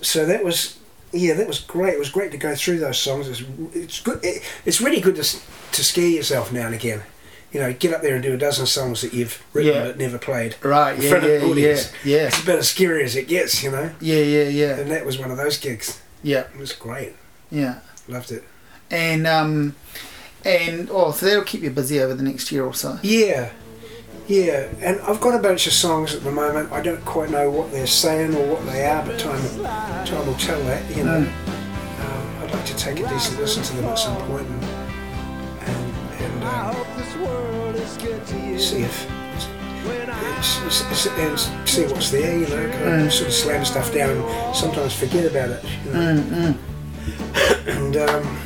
[0.02, 0.78] so that was
[1.12, 1.94] yeah, that was great.
[1.94, 3.28] It was great to go through those songs.
[3.28, 3.42] It's,
[3.74, 4.18] it's good.
[4.24, 7.02] It, it's really good to to scare yourself now and again.
[7.52, 9.84] You know, get up there and do a dozen songs that you've written Yeah.
[9.84, 10.56] but never played.
[10.60, 10.96] Right.
[10.96, 11.08] in Yeah.
[11.10, 11.36] front of Yeah.
[11.36, 11.50] an Yeah.
[11.50, 11.92] audience.
[12.04, 12.26] Yeah.
[12.26, 13.92] It's about as scary as it gets, you know.
[14.00, 14.18] Yeah.
[14.18, 14.48] Yeah.
[14.48, 14.76] Yeah.
[14.80, 16.00] And that was one of those gigs.
[16.24, 16.40] Yeah.
[16.52, 17.12] It was great.
[17.52, 17.78] Yeah.
[18.08, 18.42] Loved it.
[18.90, 19.74] And um,
[20.44, 22.98] and oh, so that'll keep you busy over the next year or so.
[23.02, 23.50] Yeah,
[24.26, 26.72] Yeah, and I've got a bunch of songs at the moment.
[26.72, 29.40] I don't quite know what they're saying or what they are, but time
[30.06, 30.96] time will tell that.
[30.96, 34.46] You know, um, I'd like to take a decent listen to them at some point
[34.46, 34.64] and
[35.60, 36.74] and, and um,
[38.58, 39.10] see if.
[41.18, 44.94] and see what's there, you know, kind of sort of slam stuff down and sometimes
[44.94, 45.64] forget about it.
[45.84, 46.54] You know?
[47.66, 48.38] and um,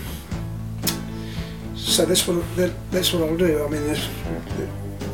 [1.89, 2.45] so that's what
[2.91, 3.64] that's what I'll do.
[3.64, 3.82] I mean,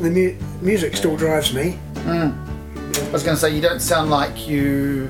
[0.01, 1.71] the mu- music still drives me.
[1.99, 2.31] Hmm.
[3.07, 5.09] I was going to say, you don't sound like you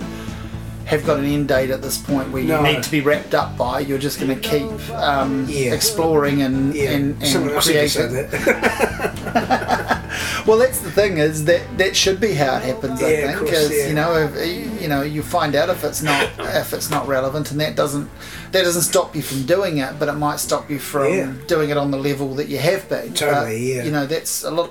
[0.85, 2.61] have got an end date at this point where you No.
[2.61, 3.79] need to be wrapped up by.
[3.79, 5.73] You're just going to keep um, Yeah.
[5.73, 8.29] exploring and, Yeah, and, and someone else had creating.
[8.29, 10.01] that.
[10.45, 13.01] Well, that's the thing is that that should be how it happens.
[13.01, 13.87] I Yeah, think, because yeah.
[13.87, 17.49] you know, if, you know, you find out if it's not if it's not relevant,
[17.51, 18.09] and that doesn't
[18.51, 21.77] that doesn't stop you from doing it, but it might stop you from doing it
[21.77, 23.07] on the level that you have been.
[23.09, 23.83] But, Totally, yeah.
[23.85, 24.69] You know, that's a lot.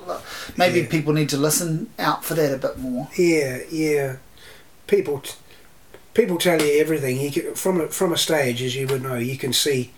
[0.57, 3.09] Maybe people need to listen out for that a bit more.
[3.19, 4.17] yeah, yeah.
[4.87, 5.33] People, t-
[6.15, 7.21] people tell you everything.
[7.21, 9.93] You can, from a, from a stage, as you would know, you can see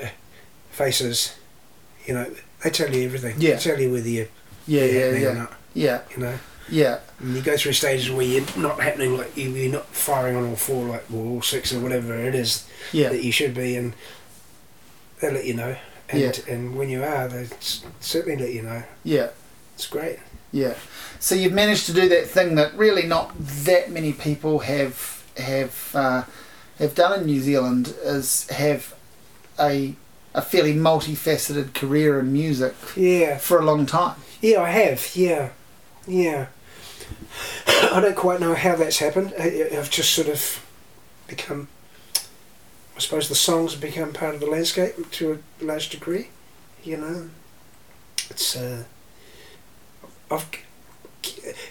[0.00, 0.08] uh,
[0.70, 1.34] faces.
[2.06, 2.30] You know,
[2.64, 3.36] they tell you everything.
[3.38, 3.54] Yeah.
[3.54, 4.28] They tell you whether you're
[4.66, 5.52] Yeah, yeah, yeah, not.
[5.74, 6.38] yeah, You know,
[6.70, 10.36] yeah, and you go through stages where you're not happening like you, you're not firing
[10.36, 13.08] on all four, like or all six or whatever it is yeah.
[13.10, 13.94] that you should be, and
[15.20, 15.76] they let you know.
[16.10, 16.32] And, Yeah.
[16.54, 17.48] and when you are, they
[18.00, 18.82] certainly let you know.
[19.04, 19.28] Yeah,
[19.74, 20.18] It's great.
[20.52, 20.74] Yeah.
[21.20, 25.90] So you've managed to do that thing that really not that many people have have
[25.94, 26.22] uh,
[26.78, 28.94] have done in New Zealand is have
[29.58, 29.94] a
[30.34, 34.16] a fairly multifaceted career in music Yeah, for a long time.
[34.40, 35.10] yeah, I have.
[35.16, 35.50] Yeah,
[36.06, 36.46] yeah.
[37.66, 39.32] I don't quite know how that's happened.
[39.38, 40.64] I, I've just sort of
[41.26, 41.68] become.
[42.96, 46.28] I suppose the songs have become part of the landscape to a large degree.
[46.84, 47.30] You know,
[48.30, 48.56] it's.
[48.56, 48.84] Uh,
[50.30, 50.46] I've.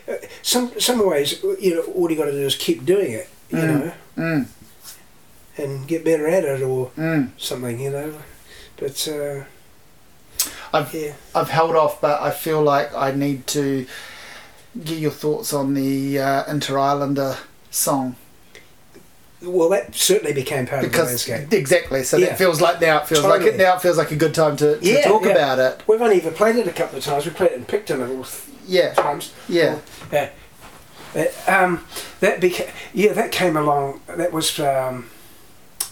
[0.07, 3.29] uh, Some some ways, you know, all you got to do is keep doing it.
[3.49, 3.67] You Mm.
[3.67, 4.45] know, Mm,
[5.57, 7.29] and get better at it or mm.
[7.37, 7.79] something.
[7.79, 8.13] You know,
[8.77, 9.43] but uh,
[10.73, 11.13] I've yeah.
[11.33, 13.85] I've held off, but I feel like I need to
[14.83, 17.37] get your thoughts on the uh, Interislander
[17.71, 18.15] song
[19.41, 21.53] Well, that certainly became part of the because landscape.
[21.53, 22.03] exactly.
[22.03, 22.27] So Yeah.
[22.27, 24.55] that feels like now it feels like it now it feels like a good time
[24.57, 25.81] to, to Yeah, talk about it.
[25.87, 27.25] We've only even played it a couple of times.
[27.25, 28.01] We played it in Picton
[28.67, 28.93] Yeah,
[29.47, 29.79] yeah,
[30.11, 30.29] Yeah.
[31.15, 31.85] Uh, um,
[32.19, 34.01] that beca- yeah, that came along.
[34.07, 35.09] That was um,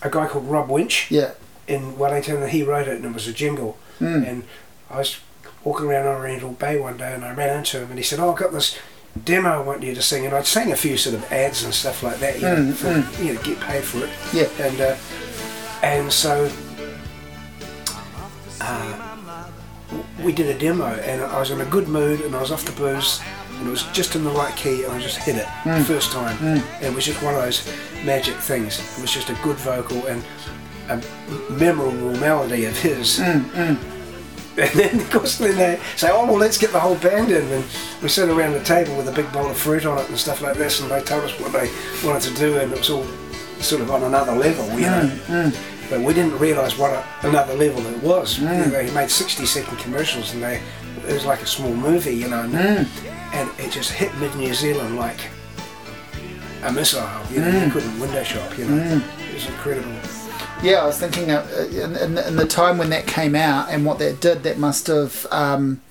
[0.02, 1.32] a guy called Rob Winch yeah.
[1.68, 3.78] in Wellington, and he wrote it, and it was a jingle.
[4.00, 4.28] Mm.
[4.28, 4.44] And
[4.90, 5.20] I was
[5.64, 8.32] walking around Oriental Bay one day, and I ran into him, and he said, "Oh,
[8.34, 8.78] I've got this
[9.24, 11.74] demo I want you to sing." And I'd sang a few sort of ads and
[11.74, 14.10] stuff like that, you know, Mm, you know, get paid for it.
[14.34, 14.50] Yeah.
[14.64, 14.96] And uh,
[15.82, 16.52] and so
[18.62, 19.05] uh,
[20.26, 22.66] we did a demo, and I was in a good mood, and I was off
[22.66, 23.22] the booze,
[23.60, 25.84] and it was just in the right key, and I just hit it the mm.
[25.84, 26.36] first time.
[26.38, 26.64] Mm.
[26.78, 27.66] And it was just one of those
[28.04, 28.80] magic things.
[28.98, 30.24] It was just a good vocal and
[30.90, 31.02] a
[31.52, 33.20] memorable melody of his.
[33.20, 33.78] Mm,
[34.58, 37.46] and then, of course, then they say, "Oh, well, let's get the whole band in."
[37.52, 37.64] And
[38.02, 40.42] we sat around the table with a big bowl of fruit on it and stuff
[40.42, 41.70] like this, and they told us what they
[42.08, 43.06] wanted to do, and it was all
[43.60, 45.52] sort of on another level, you know.
[45.90, 48.40] But we didn't realise what a, another level it was.
[48.40, 50.62] You know, They made 60-second commercials, and they
[51.08, 52.42] it was like a small movie, you know.
[52.42, 52.88] And,
[53.34, 55.20] and it just hit mid New Zealand like
[56.64, 57.08] a missile.
[57.32, 58.58] You know, you couldn't window shop.
[58.58, 59.94] You know, it was incredible.
[60.64, 63.86] Yeah, I was thinking uh, in, in, in the time when that came out and
[63.86, 65.82] what that did, that must have um,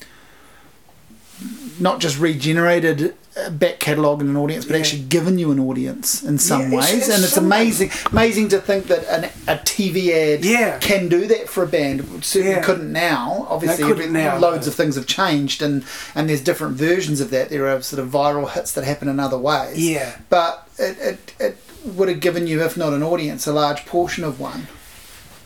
[1.79, 4.81] not just regenerated a back catalogue and an audience, but Yeah.
[4.81, 6.93] actually given you an audience in some Yeah, ways.
[6.93, 10.79] it's and it's amazing, amazing to think that an, a TV ad Yeah.
[10.79, 12.01] can do that for a band.
[12.01, 13.47] It certainly couldn't now.
[13.51, 15.83] Obviously, couldn't now, loads of things have changed, and
[16.15, 17.51] and there's different versions of that.
[17.51, 19.79] There are sort of viral hits that happen in other ways.
[19.79, 20.13] Yeah.
[20.29, 24.25] but it, it, it would have given you, if not an audience, a large portion
[24.25, 24.69] of one.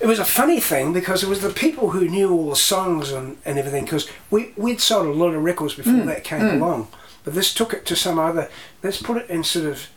[0.00, 3.10] It was a funny thing because it was the people who knew all the songs
[3.10, 3.84] and, and everything.
[3.84, 6.06] Because we we'd sold a lot of records before hmm.
[6.06, 6.62] that came hmm.
[6.62, 6.88] along,
[7.28, 8.48] but this took it to some other.
[8.82, 9.88] Let's put it in sort of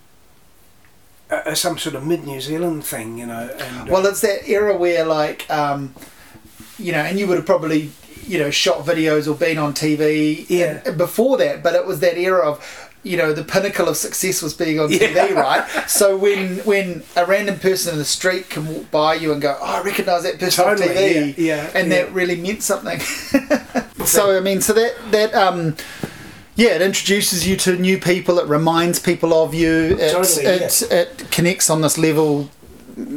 [1.32, 3.49] uh, uh, some sort of mid New Zealand thing, you know.
[3.57, 5.95] And, uh, Well, it's that era where, like, um,
[6.77, 7.91] you know, and you would have probably,
[8.27, 10.82] you know, shot videos or been on TV Yeah.
[10.86, 14.41] and- before that, but it was that era of, you know, the pinnacle of success
[14.41, 15.07] was being on Yeah.
[15.07, 15.63] TV, right?
[15.89, 19.57] So when when a random person in the street can walk by you and go,
[19.59, 22.99] "Oh, I recognise that person Totally, on TV," yeah, yeah, and that really meant something.
[24.05, 25.77] so I mean, so that that um.
[26.56, 28.38] Yeah, it introduces you to new people.
[28.39, 29.97] It reminds people of you.
[29.97, 32.49] It, Totally, it, it connects on this level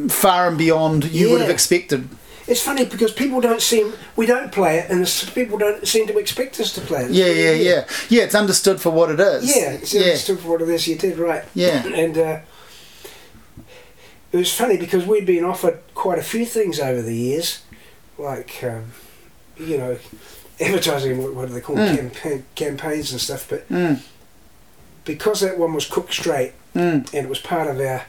[0.08, 2.08] far and beyond you would have expected.
[2.46, 6.18] it's funny because people don't seem we don't play it, and people don't seem to
[6.18, 7.10] expect us to play it.
[7.10, 7.84] Yeah, yeah, yeah.
[8.08, 9.44] Yeah, it's understood for what it is.
[9.44, 10.02] Yeah, it's yeah.
[10.02, 10.86] understood for what it is.
[10.86, 11.44] You did right.
[11.54, 11.84] Yeah.
[11.94, 12.40] and uh,
[14.32, 17.62] it was funny because we'd been offered quite a few things over the years,
[18.18, 18.92] like um,
[19.56, 19.98] you know,
[20.60, 21.22] advertising.
[21.22, 21.96] What, what do they call Mm.
[21.96, 23.46] campaign, campaigns and stuff?
[23.48, 24.00] But Mm,
[25.04, 27.04] because that one was cooked straight mm.
[27.12, 28.04] and it was part of our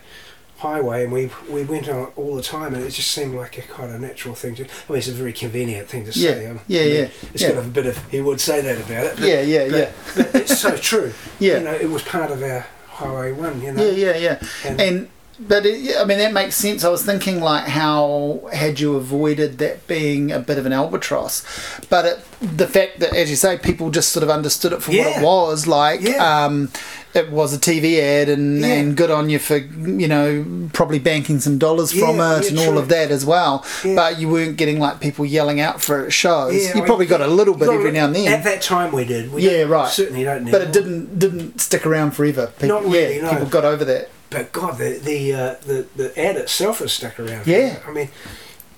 [0.59, 3.57] highway, and we we went on it all the time, and it just seemed like
[3.57, 4.63] a kind of natural thing to.
[4.63, 6.45] I mean, it's a very convenient thing to Yeah, say.
[6.47, 7.51] um, yeah, I mean, yeah, It's yeah.
[7.51, 7.97] got a bit of.
[8.09, 9.15] He would say that about it.
[9.17, 9.91] But, Yeah, yeah, but, yeah.
[10.15, 11.13] But it's so true.
[11.39, 11.57] Yeah.
[11.57, 13.61] You know, it was part of our highway one.
[13.61, 13.83] You know.
[13.83, 14.47] Yeah, yeah, yeah.
[14.69, 15.07] And- And
[15.39, 16.83] but it, I mean that makes sense.
[16.83, 21.43] I was thinking like how had you avoided that being a bit of an albatross,
[21.89, 24.91] but it, the fact that, as you say, people just sort of understood it for
[24.91, 25.67] what it was.
[25.67, 26.45] Like, Yeah.
[26.45, 26.69] um,
[27.13, 28.67] it was a TV ad, and, Yeah.
[28.73, 32.59] and good on you for you know probably banking some dollars from it yeah, and
[32.59, 33.65] all of that as well.
[33.85, 33.95] Yeah.
[33.95, 36.53] But you weren't getting like people yelling out for it at shows.
[36.55, 38.27] Yeah, you probably got a little bit every now and then.
[38.31, 39.31] At that time, we did.
[39.33, 39.89] We Yeah, right.
[39.89, 40.51] Certainly don't.
[40.51, 42.47] but it didn't didn't stick around forever.
[42.59, 43.29] People, Not really, yeah, no.
[43.31, 44.09] people got over that.
[44.35, 47.47] But God, the the uh, the, the ad itself has stuck around.
[47.47, 47.79] Yeah.
[47.87, 48.09] I mean.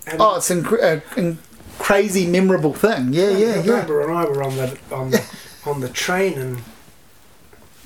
[0.06, 1.38] and Oh, it's a uh, in-
[1.78, 3.12] crazy memorable thing.
[3.12, 3.72] Yeah, yeah, yeah.
[3.72, 5.22] Barbara and I were on the on the
[5.66, 6.58] on the train in,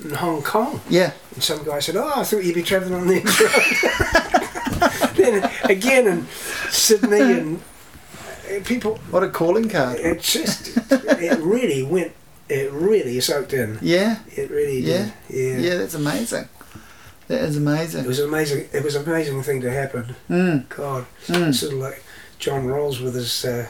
[0.03, 3.07] in Hong Kong, Yeah, and some guy said, "Oh, I thought you'd be travelling on
[3.07, 3.19] the
[5.03, 6.27] road." then again in
[6.69, 7.61] Sydney, and
[8.49, 9.99] uh, people, what a calling card.
[9.99, 12.11] it just it really went,
[12.49, 13.79] it really soaked in.
[13.81, 15.07] Yeah, It really did.
[15.07, 15.09] Yeah.
[15.35, 15.61] did.
[15.63, 16.47] yeah, that's amazing.
[17.33, 18.05] That is It amazing.
[18.05, 18.69] was amazing.
[18.71, 20.15] It was an amazing thing to happen.
[20.29, 21.53] Mm, God, mm.
[21.53, 22.03] sort of like
[22.37, 23.65] John Rowles with his uh,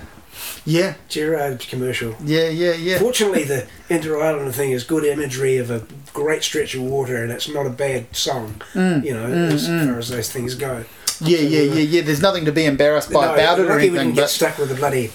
[0.66, 2.16] Yeah, Gerard commercial.
[2.26, 3.00] yeah, yeah, yeah.
[3.00, 7.32] Fortunately, the Inter Island thing is good imagery of a great stretch of water, and
[7.32, 8.62] it's not a bad song.
[8.74, 9.88] Mm, You know, mm, as mm.
[9.88, 10.84] far as those things go.
[11.22, 12.02] Yeah, yeah, yeah, yeah.
[12.02, 14.08] There's nothing to be embarrassed by No, about it or lucky we anything.
[14.08, 15.10] didn't get stuck with the bloody.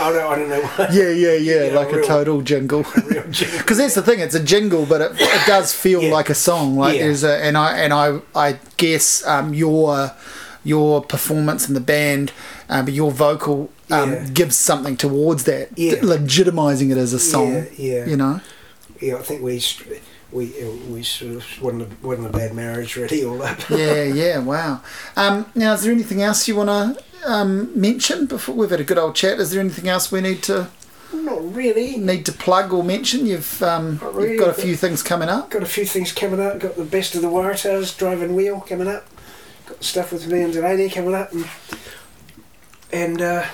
[0.00, 2.84] I don't, I don't know yeah, yeah, yeah, Yeah, like a real- total jingle.
[3.30, 6.12] Because that's the thing; it's a jingle, but it, it does feel Yeah.
[6.12, 6.76] like a song.
[6.76, 7.04] Like Yeah.
[7.04, 10.12] there's a, and I and I I guess um, your
[10.64, 12.32] your performance in the band,
[12.68, 15.94] um, your vocal um, gives something towards that, Yeah.
[16.02, 17.52] legitimizing it as a song.
[17.54, 18.04] Yeah, yeah.
[18.06, 18.40] You know.
[19.00, 19.62] Yeah, I think we
[20.32, 23.58] we uh, we sort of wasn't a, wasn't a bad marriage really all up.
[23.70, 24.80] yeah, yeah, wow.
[25.16, 28.84] Um, now, is there anything else you want to um, mention before we've had a
[28.84, 29.38] good old chat?
[29.40, 30.68] Is there anything else we need to
[31.12, 31.96] Not really.
[31.96, 33.26] need to plug or mention?
[33.26, 35.50] You've um, really, you've got a few things coming up.
[35.50, 36.58] Got a few things coming up.
[36.58, 39.06] Got the best of the Warratahs driving wheel coming up.
[39.66, 41.48] Got stuff with me and Delaney coming up, and
[42.92, 43.46] and uh,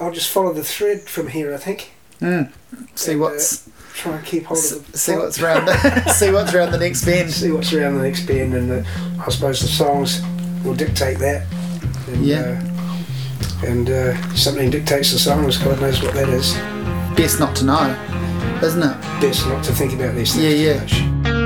[0.00, 1.54] I'll just follow the thread from here.
[1.54, 1.92] I think.
[2.20, 2.52] Mm.
[2.94, 6.52] See And, what's Try and keep hold of the see what's around the, see what's
[6.54, 7.30] round the next bend.
[7.32, 8.86] see what's around the next bend, and the,
[9.24, 10.20] I suppose the songs
[10.64, 11.46] will dictate that.
[12.12, 12.60] And, Yeah.
[13.62, 15.56] Uh, and uh, something dictates the songs.
[15.58, 16.54] God knows what that is.
[17.16, 19.00] Best not to know, isn't it?
[19.20, 21.22] Best not to think about these things Yeah, too yeah.
[21.22, 21.37] much.